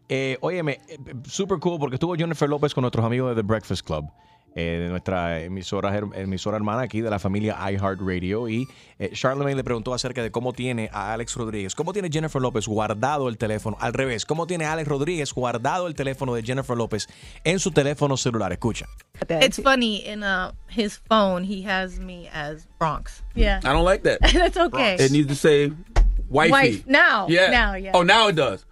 [0.09, 3.85] Eh, óyeme, eh, super cool porque estuvo Jennifer López con nuestros amigos de The Breakfast
[3.85, 4.05] Club.
[4.55, 8.65] Eh, de nuestra emisora, emisora hermana aquí de la familia iHeartRadio y
[8.99, 12.65] eh, Charlemagne le preguntó acerca de cómo tiene a Alex Rodríguez, cómo tiene Jennifer López
[12.65, 17.07] guardado el teléfono, al revés, cómo tiene Alex Rodríguez guardado el teléfono de Jennifer López
[17.43, 18.53] en su teléfono celular.
[18.53, 18.85] Escucha.
[19.41, 23.23] It's funny in uh, his phone he has me as Bronx.
[23.35, 23.59] Yeah.
[23.63, 24.19] I don't like that.
[24.33, 24.95] That's okay.
[24.95, 25.73] It needs to say
[26.29, 26.51] wifey.
[26.51, 26.87] Wife.
[26.87, 27.27] Now.
[27.27, 27.51] Yeah.
[27.51, 27.91] Now, yeah.
[27.93, 28.65] Oh, now it does.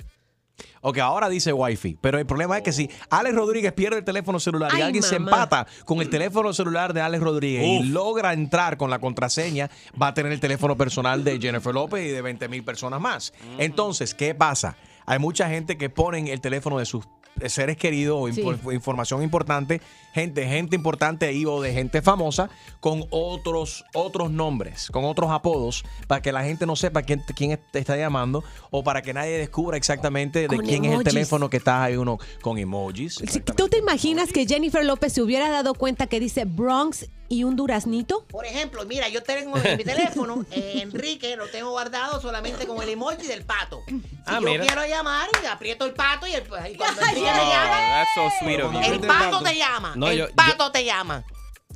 [0.86, 4.38] Ok, ahora dice Wi-Fi, pero el problema es que si Alex Rodríguez pierde el teléfono
[4.38, 5.31] celular y Ay, alguien se mamá.
[5.43, 9.69] empata con el teléfono celular de Alex Rodríguez y logra entrar con la contraseña,
[9.99, 13.34] va a tener el teléfono personal de Jennifer López y de 20 mil personas más.
[13.57, 14.75] Entonces, ¿qué pasa?
[15.05, 17.05] Hay mucha gente que ponen el teléfono de sus
[17.47, 19.81] seres queridos o información importante,
[20.13, 25.84] gente, gente importante ahí o de gente famosa con otros, otros nombres, con otros apodos,
[26.07, 29.38] para que la gente no sepa quién, quién te está llamando o para que nadie
[29.38, 33.21] descubra exactamente de quién es el teléfono que está ahí uno con emojis.
[33.55, 37.55] ¿Tú te imaginas que Jennifer López se hubiera dado cuenta que dice Bronx y un
[37.55, 38.25] duraznito?
[38.29, 42.81] Por ejemplo, mira, yo tengo en mi teléfono, eh, Enrique, lo tengo guardado solamente con
[42.81, 43.81] el emoji del pato.
[43.88, 44.63] Si Ah, yo mira.
[44.65, 47.77] quiero llamar, y aprieto el pato y, el, y cuando Ay, Enrique ay, me llama,
[47.77, 48.79] that's so sweet of you.
[48.93, 49.93] el pato te llama.
[49.95, 51.23] No, el yo- yo- pato te llama.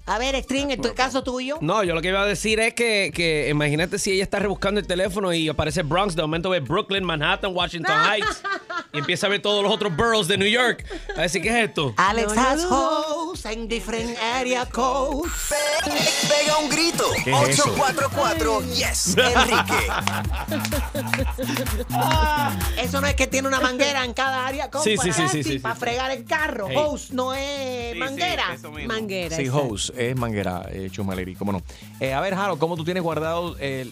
[0.08, 1.58] A ver, String, en tu caso tuyo.
[1.60, 4.80] No, yo lo que iba a decir es que, que imagínate si ella está rebuscando
[4.80, 8.42] el teléfono y aparece Bronx, de momento ve Brooklyn, Manhattan, Washington Heights
[8.94, 10.86] y empieza a ver todos los otros boroughs de New York.
[11.18, 11.94] A decir, ¿qué es esto?
[11.98, 15.32] Alex has house en different area codes.
[15.84, 17.04] Pega un grito.
[17.24, 17.64] ¿Qué es eso?
[17.64, 19.88] 844 Yes, Enrique.
[22.82, 24.84] Eso no es que tiene una manguera en cada área code.
[24.84, 25.60] Sí, sí, sí, sí.
[25.60, 26.68] Para fregar el carro.
[26.70, 26.76] Hey.
[26.76, 28.58] House no es manguera.
[28.88, 29.36] Manguera.
[29.36, 29.94] Sí, exacto.
[29.98, 31.62] Es manguera, eh, Chumaleri, cómo no.
[32.00, 33.92] Eh, a ver, Harold, ¿cómo tú tienes guardado el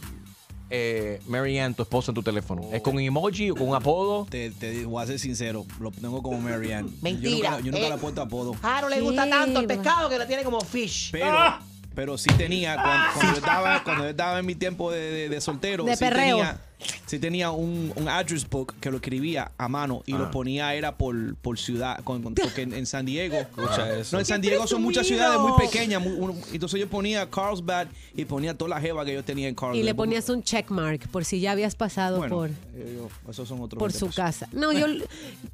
[0.69, 2.61] eh, Mary Ann, tu esposa, en tu teléfono?
[2.73, 4.25] ¿Es con un emoji o con un apodo?
[4.29, 6.89] Te, te voy a ser sincero, lo tengo como Marianne.
[7.01, 7.89] Mentira, Yo nunca, yo nunca eh.
[7.89, 8.53] le he puesto apodo.
[8.61, 11.11] Jaro le gusta tanto el pescado que lo tiene como fish.
[11.11, 11.37] Pero,
[11.93, 15.29] pero sí tenía, cuando, cuando yo estaba, cuando yo estaba en mi tiempo de, de-
[15.29, 16.37] de soltero, De sí perreo.
[16.37, 16.61] tenía,
[17.05, 20.17] sí tenía un, un address book que lo escribía a mano y Ah.
[20.19, 24.15] lo ponía era por, por ciudad, con- con- porque en, en San Diego, Escucha eso.
[24.15, 27.87] no, en San ¡Qué Diego son muchas ciudades muy pequeñas, muy- entonces yo ponía Carlsbad
[28.15, 29.79] y ponía toda la jeva que yo tenía en Carlsbad.
[29.79, 33.47] Y le ponías un checkmark por si ya habías pasado Bueno, por, eh, yo- esos
[33.47, 34.15] son otros por 20 su pesos.
[34.15, 34.49] casa.
[34.51, 34.85] No, yo,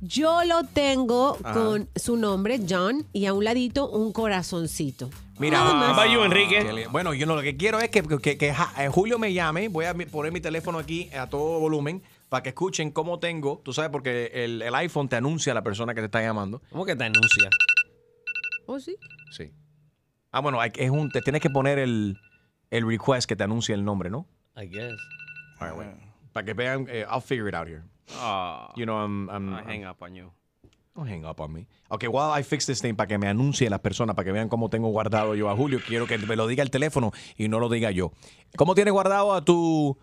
[0.02, 1.54] yo lo tengo Ajá.
[1.54, 5.10] con su nombre, John, y a un ladito un corazoncito.
[5.42, 5.58] Mira,
[5.90, 5.94] ah,
[6.66, 9.34] qué li- Bueno, yo no, lo que quiero es que, que- que eh, Julio me
[9.34, 9.68] llame.
[9.68, 13.60] Voy a poner mi teléfono aquí a todo volumen para que escuchen cómo tengo.
[13.64, 16.62] Tú sabes, porque el, el iPhone te anuncia a la persona que te está llamando.
[16.70, 17.50] ¿Cómo que te anuncia?
[18.68, 18.96] ¿Oh, sí?
[19.32, 19.52] Sí.
[20.32, 22.18] Ah, bueno, hay- es un, te tienes que poner el,
[22.70, 24.28] el request que te anuncie el nombre, ¿no?
[24.56, 24.94] I guess.
[25.60, 25.90] All right, wait.
[26.34, 27.84] Para que vean, eh, I'll figure it out here.
[28.16, 30.32] Ah, You know, I'm, I'm, I hang up on you.
[30.96, 31.68] Don't hang up on me.
[31.90, 34.50] Okay, while I fix this thing para que me anuncie las personas, para que vean
[34.50, 37.60] cómo tengo guardado yo a Julio, quiero que me lo diga el teléfono y no
[37.60, 38.12] lo diga yo.
[38.58, 39.98] ¿Cómo tienes guardado a tu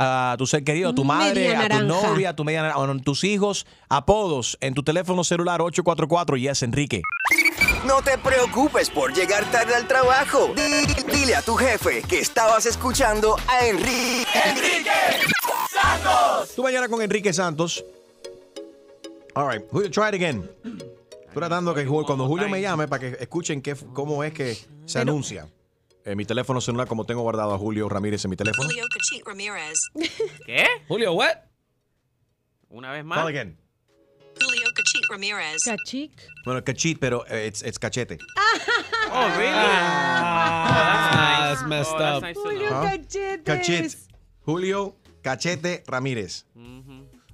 [0.00, 2.98] a tu ser querido, a tu madre, a tu novia, a tu media naranja, a
[3.02, 7.02] tus hijos, apodos en tu teléfono celular 844 Yes Enrique?
[7.84, 10.52] No te preocupes por llegar tarde al trabajo.
[10.54, 14.24] Di- Dile a tu jefe que estabas escuchando a Enrique.
[15.72, 16.54] Santos.
[16.54, 17.84] Tú mañana con Enrique Santos.
[19.38, 20.50] All right, Julio, try it again.
[20.64, 24.98] Estoy tratando que cuando Julio me llame para que escuchen qué, cómo es que se
[24.98, 25.48] anuncia.
[26.04, 28.68] En mi teléfono celular, como tengo guardado a Julio Ramírez en mi teléfono.
[28.68, 29.78] Julio Cachit Ramirez.
[30.46, 30.66] ¿Qué?
[30.88, 31.36] Julio, what?
[32.68, 33.16] Una vez más.
[33.16, 33.56] Call again.
[34.40, 35.62] Julio Cachit Ramirez.
[35.64, 36.10] Cachic.
[36.44, 38.18] Bueno, cachit, pero eh, it's, it's cachete.
[39.10, 39.52] Oh, really?
[39.54, 42.22] Ah, that's messed Oh, that's up.
[42.24, 42.82] nice to Julio know.
[42.82, 43.44] Cachetes.
[43.44, 43.96] Cachit.
[44.44, 46.44] Julio Cachete Ramírez.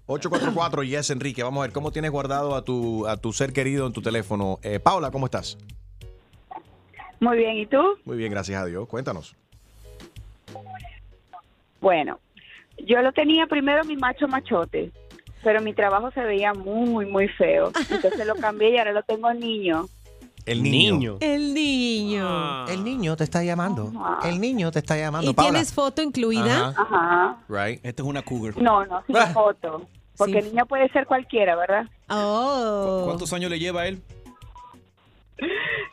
[0.06, 1.42] 844 Yes Enrique.
[1.42, 4.58] Vamos a ver cómo tienes guardado a tu, a tu ser querido en tu teléfono.
[4.62, 5.56] Eh, Paula, ¿cómo estás?
[7.20, 7.80] Muy bien, ¿y tú?
[8.04, 8.86] Muy bien, gracias a Dios.
[8.86, 9.34] Cuéntanos.
[11.80, 12.18] Bueno,
[12.86, 14.90] yo lo tenía primero mi macho machote,
[15.42, 17.70] pero mi trabajo se veía muy, muy feo.
[17.90, 19.86] Entonces lo cambié y ahora lo tengo niño.
[20.44, 21.16] El niño.
[21.20, 22.26] El niño.
[22.28, 22.66] Ah.
[22.68, 23.90] El niño te está llamando.
[24.24, 25.30] El niño te está llamando.
[25.30, 25.52] ¿Y Paula.
[25.52, 26.68] tienes foto incluida?
[26.68, 26.82] Ajá.
[26.82, 27.38] Ajá.
[27.48, 27.80] Right.
[27.82, 28.54] Esta es una cougar.
[28.60, 29.86] No, no, sin foto.
[30.16, 31.86] Porque el niño puede ser cualquiera, ¿verdad?
[32.08, 33.02] Oh.
[33.04, 34.02] ¿Cuántos años le lleva a él?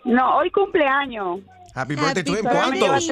[0.06, 1.40] No, hoy cumpleaños.
[1.74, 2.44] Happy birthday to him.
[2.44, 3.10] ¿Cuántos?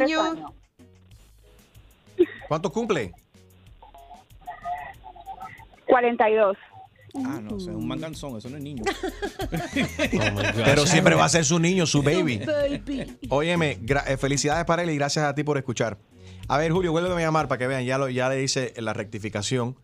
[2.47, 3.13] ¿Cuántos cumple?
[5.85, 6.57] 42.
[7.15, 8.83] Ah, no, o sea, es un manganzón, eso no es niño.
[10.65, 12.39] Pero siempre va a ser su niño, su baby.
[12.39, 13.17] Baby.
[13.29, 15.97] Óyeme, eh, felicidades para él y gracias a ti por escuchar.
[16.47, 17.83] A ver, Julio, vuelve a llamar para que vean.
[17.83, 19.75] Ya, lo, ya le hice la rectificación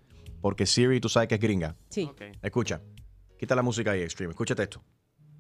[0.46, 1.76] porque Siri, tú sabes que es gringa.
[1.90, 2.08] Sí.
[2.44, 2.80] Escucha.
[3.40, 4.30] Quita la música ahí, Extreme.
[4.30, 4.80] Escúchate esto.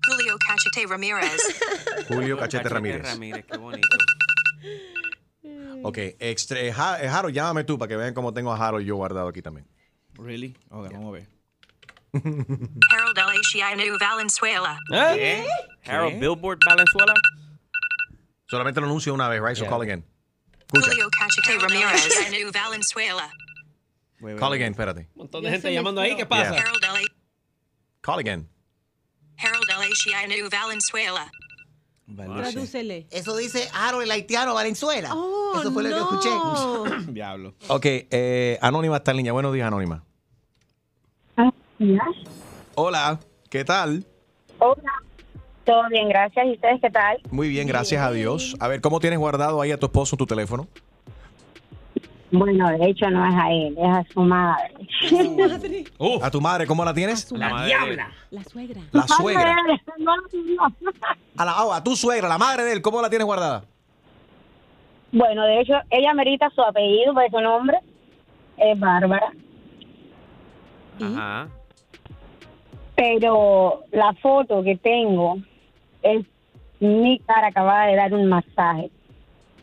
[0.04, 1.44] Julio Cachete Ramirez.
[2.08, 3.04] Julio Cachete Ramírez.
[3.04, 3.88] Ramírez, qué bonito.
[5.84, 8.84] Ok, extra, eh, Ja- eh, Harold, llámame tú para que vean cómo tengo a Harold
[8.84, 9.68] yo guardado aquí también.
[10.16, 10.58] Really?
[10.72, 11.28] Ok, vamos a ver.
[12.92, 14.80] Harold Alaciano Valenzuela.
[14.90, 15.46] ¿Qué?
[15.86, 17.14] Harold Billboard Valenzuela.
[18.50, 19.56] Solamente lo anuncio una vez, right?
[19.56, 19.70] So Yeah.
[19.70, 20.04] call again.
[20.62, 20.88] Escucha.
[20.90, 22.18] Julio Cachete Ramirez.
[22.18, 22.52] Alaciano
[24.20, 24.40] Valenzuela.
[24.40, 25.10] Call again, espérate.
[25.16, 26.54] Un montón de gente llamando ahí, ¿qué pasa?
[26.54, 26.64] Yeah.
[28.02, 28.50] Call again.
[29.38, 31.32] Harold Alaciano Valenzuela.
[32.16, 33.08] Tradúcele.
[33.10, 35.10] Eso dice Harold el haitiano Valenzuela.
[35.60, 36.30] Eso fue lo que escuché.
[37.12, 37.56] Diablo.
[37.68, 39.34] Ok, eh, Anónima está en línea.
[39.34, 40.04] Buenos días, Anónima.
[42.76, 44.06] Hola, ¿qué tal?
[44.60, 44.94] Hola.
[45.66, 46.46] Todo bien, gracias.
[46.46, 47.18] ¿Y ustedes qué tal?
[47.32, 48.56] Muy bien, gracias a Dios.
[48.60, 50.68] A ver, ¿cómo tienes guardado ahí a tu esposo en tu teléfono?
[52.32, 54.74] Bueno, de hecho no es a él, es a su madre.
[56.22, 57.32] ¿A tu madre cómo la tienes?
[57.32, 57.68] La madre.
[57.68, 58.12] diabla.
[58.32, 58.82] La suegra.
[58.92, 59.56] La suegra.
[61.38, 63.64] A, la, oh, a tu suegra, la madre de él, ¿cómo la tienes guardada?
[65.12, 67.78] Bueno, de hecho, ella merita su apellido, pues su nombre
[68.58, 69.32] es Bárbara.
[71.02, 71.48] Ajá.
[72.96, 75.38] Pero la foto que tengo
[76.02, 76.26] es
[76.80, 78.90] mi cara acabada de dar un masaje.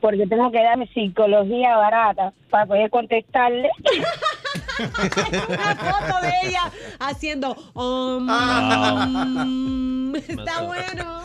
[0.02, 3.70] Porque tengo que darme psicología barata para poder contestarle.
[4.78, 7.52] Una foto de ella haciendo.
[7.74, 9.44] um, Ah.
[10.14, 11.22] Está bueno.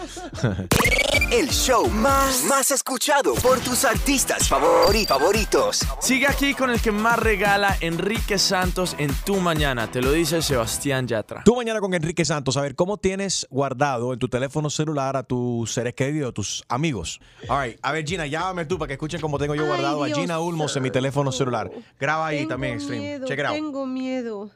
[1.30, 5.86] El show más, más escuchado por tus artistas favori- favoritos.
[6.00, 9.92] Sigue aquí con el que más regala Enrique Santos en tu mañana.
[9.92, 11.42] Te lo dice Sebastián Yatra.
[11.44, 15.24] Tú mañana con Enrique Santos, a ver, ¿cómo tienes guardado en tu teléfono celular a
[15.24, 17.20] tus seres queridos, tus amigos?
[17.50, 17.80] All right.
[17.82, 20.22] A ver, Gina, llámame tú para que escuchen cómo tengo yo Ay, guardado Dios a
[20.22, 21.70] Gina Ulmos en mi teléfono celular.
[22.00, 23.54] Graba ahí Tengo también, miedo, Check it out.
[23.54, 24.52] Tengo miedo.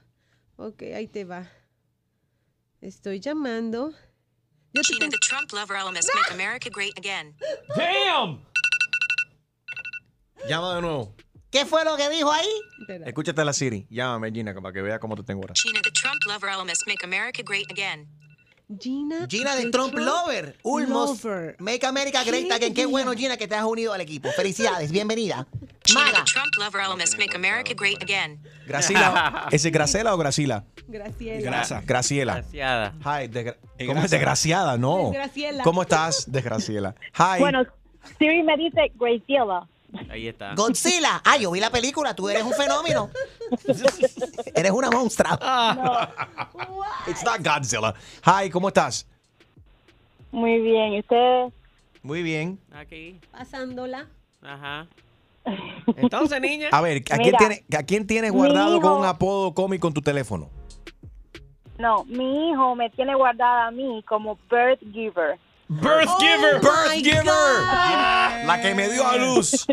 [0.58, 1.50] Ok, ahí te va.
[2.82, 3.94] Estoy llamando.
[4.74, 7.36] Gina, the Trump lover elements make America great again.
[7.76, 8.46] ¡Damn!
[10.48, 11.16] Llama de nuevo.
[11.52, 12.48] ¿Qué fue lo que dijo ahí?
[13.06, 13.86] Escúchate la Siri.
[13.90, 15.54] Llámame, Gina, para que vea cómo te tengo ahora.
[15.56, 18.08] Gina, the Trump lover elements make America great again.
[18.80, 19.28] Gina.
[19.28, 20.58] Gina de Trump Lover.
[20.64, 21.26] Ulmos.
[21.60, 22.74] Make America Great Again.
[22.74, 24.32] Qué bueno, Gina, que te has unido al equipo.
[24.32, 25.48] Felicidades, bienvenida.
[25.84, 28.40] The Trump lover elements make America great again.
[28.68, 29.48] Gracila.
[29.52, 30.64] ¿Ese es Gracela o Gracila?
[30.88, 31.42] Graciela.
[31.42, 31.82] Grasa.
[31.86, 32.36] Graciela.
[32.36, 32.94] Desgraciada.
[33.04, 33.58] Hi, desgra-
[33.88, 34.78] ¿Cómo es desgraciada?
[34.78, 35.10] No.
[35.10, 35.64] Desgraciela.
[35.64, 36.96] ¿Cómo estás, desgraciela?
[37.18, 37.40] Hi.
[37.40, 37.64] Bueno,
[38.20, 39.68] Siri me dice Graciela.
[40.10, 40.54] Ahí está.
[40.56, 41.22] Godzilla.
[41.26, 42.16] Ah, yo vi la película.
[42.16, 43.10] Tú eres un fenómeno.
[44.56, 45.38] eres una monstrua.
[47.08, 47.94] It's not Godzilla.
[48.26, 49.06] Hi, ¿cómo estás?
[50.32, 51.54] Muy bien, ¿y usted?
[52.04, 52.58] Muy bien.
[52.74, 53.20] Aquí.
[53.32, 54.06] Pasándola.
[54.42, 54.88] Ajá.
[55.98, 56.70] Entonces, niña.
[56.72, 60.02] A ver, ¿a quién, tiene- ¿a quién tienes guardado con un apodo cómico en tu
[60.02, 60.50] teléfono?
[61.80, 65.39] No, mi hijo me tiene guardada a mí como birth giver.
[65.68, 66.60] Birth Giver.
[66.60, 67.24] Birth Giver.
[68.46, 69.66] La que me dio a luz.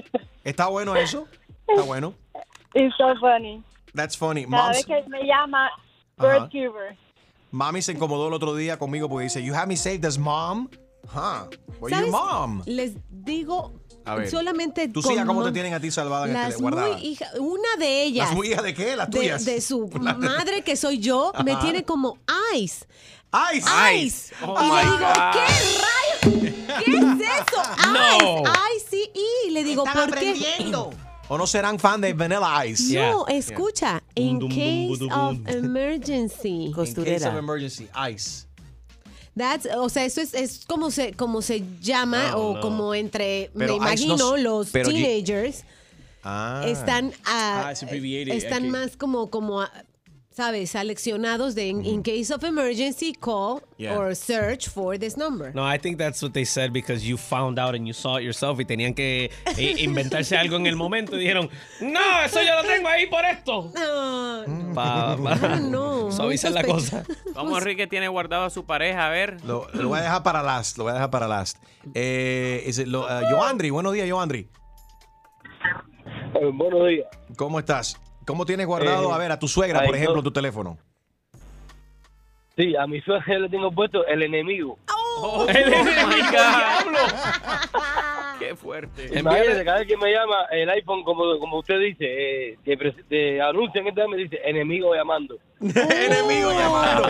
[0.44, 1.26] ¿Está bueno eso?
[1.66, 2.14] Está bueno.
[2.74, 3.62] It's so funny.
[3.94, 4.44] That's funny.
[4.46, 5.68] Cada Moms- vez que me llama
[6.16, 6.96] birth giver.
[7.50, 10.68] Mami se incomodó el otro día conmigo porque dice, You have me saved as mom?
[11.12, 11.48] Huh.
[11.80, 12.06] Well, ¿Sabes?
[12.06, 12.62] your mom.
[12.66, 13.72] Les digo
[14.08, 16.60] A ver, solamente Tus hijas, ¿cómo te tienen a ti salvada en el Las tele-
[16.62, 16.96] guardada?
[16.96, 18.26] muy hija, una de ellas.
[18.28, 18.96] ¿Las muy hijas de qué?
[18.96, 19.44] ¿Las de- tuyas?
[19.44, 19.88] De, su
[20.18, 22.18] madre que soy yo, me tiene como
[22.56, 22.86] Ice.
[23.54, 23.68] Ice.
[23.94, 24.34] Ice.
[24.42, 25.32] Oh y le digo, God.
[25.32, 25.44] ¿qué
[25.84, 26.82] rayos?
[26.84, 27.62] ¿Qué es eso?
[27.92, 28.42] No.
[28.76, 28.96] Ice.
[28.96, 29.10] Ice
[29.46, 30.72] y le digo, Están ¿por qué?
[31.30, 32.98] ¿O no serán fan de Vanilla Ice?
[32.98, 34.02] No, escucha.
[34.14, 36.66] In Dum, dum, case of emergency.
[36.66, 38.47] In case of emergency, Ice.
[39.38, 42.60] That's, o sea, eso es, es como se como se llama Oh, o no.
[42.60, 45.64] como entre Pero me imagino no los teenagers
[46.24, 46.64] Ah.
[46.66, 47.82] están ah, Ah, es
[48.44, 49.72] están más como como ah,
[50.38, 53.96] sabes seleccionados de in, in case of emergency call Yeah.
[53.98, 55.52] or search for this number.
[55.54, 58.22] No, I think that's what they said because you found out and you saw it
[58.24, 61.48] yourself y tenían que eh, inventarse algo en el momento y dijeron,
[61.80, 63.72] no, eso yo lo tengo ahí por esto.
[63.76, 67.04] Ah, Pa, pa- no, suavizar la cosa.
[67.34, 69.06] ¿Cómo Enrique tiene guardado a su pareja?
[69.06, 69.42] A ver.
[69.44, 70.78] Lo, lo voy a dejar para last.
[70.78, 71.56] Lo voy a dejar para last.
[71.94, 74.48] Eh, is it lo- uh, Joandri, buenos días, Joandri.
[76.52, 77.06] buenos días.
[77.36, 77.96] ¿Cómo estás?
[78.28, 80.22] ¿Cómo tienes guardado, Eh, a ver, a tu suegra, por ejemplo, no.
[80.22, 80.76] tu teléfono?
[82.58, 84.78] Sí, a mi suegra le tengo puesto el enemigo.
[85.20, 86.96] Oh, my God.
[88.38, 89.18] Qué fuerte.
[89.18, 92.04] Imagínate, cada vez que me llama el iPhone, como, como usted dice,
[92.52, 92.76] eh, que
[93.08, 95.38] te anuncian que me dice enemigo llamando.
[95.60, 97.08] Enemigo llamando.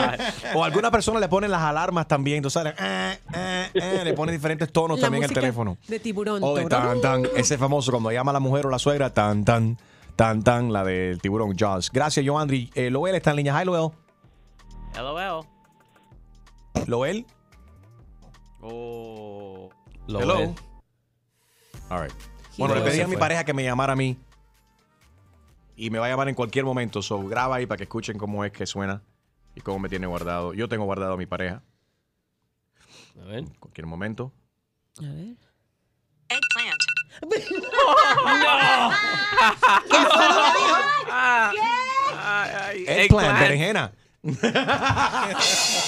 [0.55, 4.35] O alguna persona le ponen las alarmas también, entonces salen, eh, eh, eh, le ponen
[4.37, 5.77] diferentes tonos La también al teléfono.
[5.89, 6.43] de tiburón.
[6.45, 7.01] O de Torón.
[7.03, 9.77] tan, tan, ese famoso cuando llama a la mujer o la suegra, tan, tan,
[10.19, 11.93] tan, tan, la del tiburón Jaws.
[11.93, 12.69] Gracias, Joandri.
[12.75, 13.62] Eh, Loel está en línea.
[13.62, 13.93] Hi, Loel.
[14.97, 15.47] LOL.
[16.89, 17.27] Loel.
[18.61, 19.71] Oh.
[20.09, 20.55] Hello.
[21.89, 22.12] All right.
[22.59, 23.21] Bueno, le Loel pedí a mi fue.
[23.21, 24.19] pareja que me llamara a mí.
[25.77, 27.01] Y me va a llamar en cualquier momento.
[27.01, 29.01] So, graba ahí para que escuchen cómo es que suena
[29.55, 30.53] y cómo me tiene guardado.
[30.53, 31.62] Yo tengo guardado a mi pareja.
[33.23, 33.39] A ver.
[33.39, 34.33] En cualquier momento.
[34.99, 35.37] A ver.
[37.23, 37.29] ¡No!
[39.91, 40.77] ¿Qué fue lo que dijo?
[41.11, 43.93] Ay, ay, Eggplant, berenjena.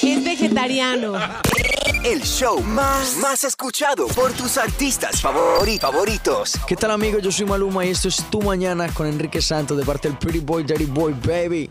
[0.03, 1.13] Es vegetariano.
[2.05, 6.55] El show más, más escuchado por tus artistas favori- favoritos.
[6.67, 7.23] ¿Qué tal amigos?
[7.23, 10.39] Yo soy Maluma y esto es Tu Mañana con Enrique Santos de parte del Pretty
[10.41, 11.71] Boy, Dirty Boy, baby.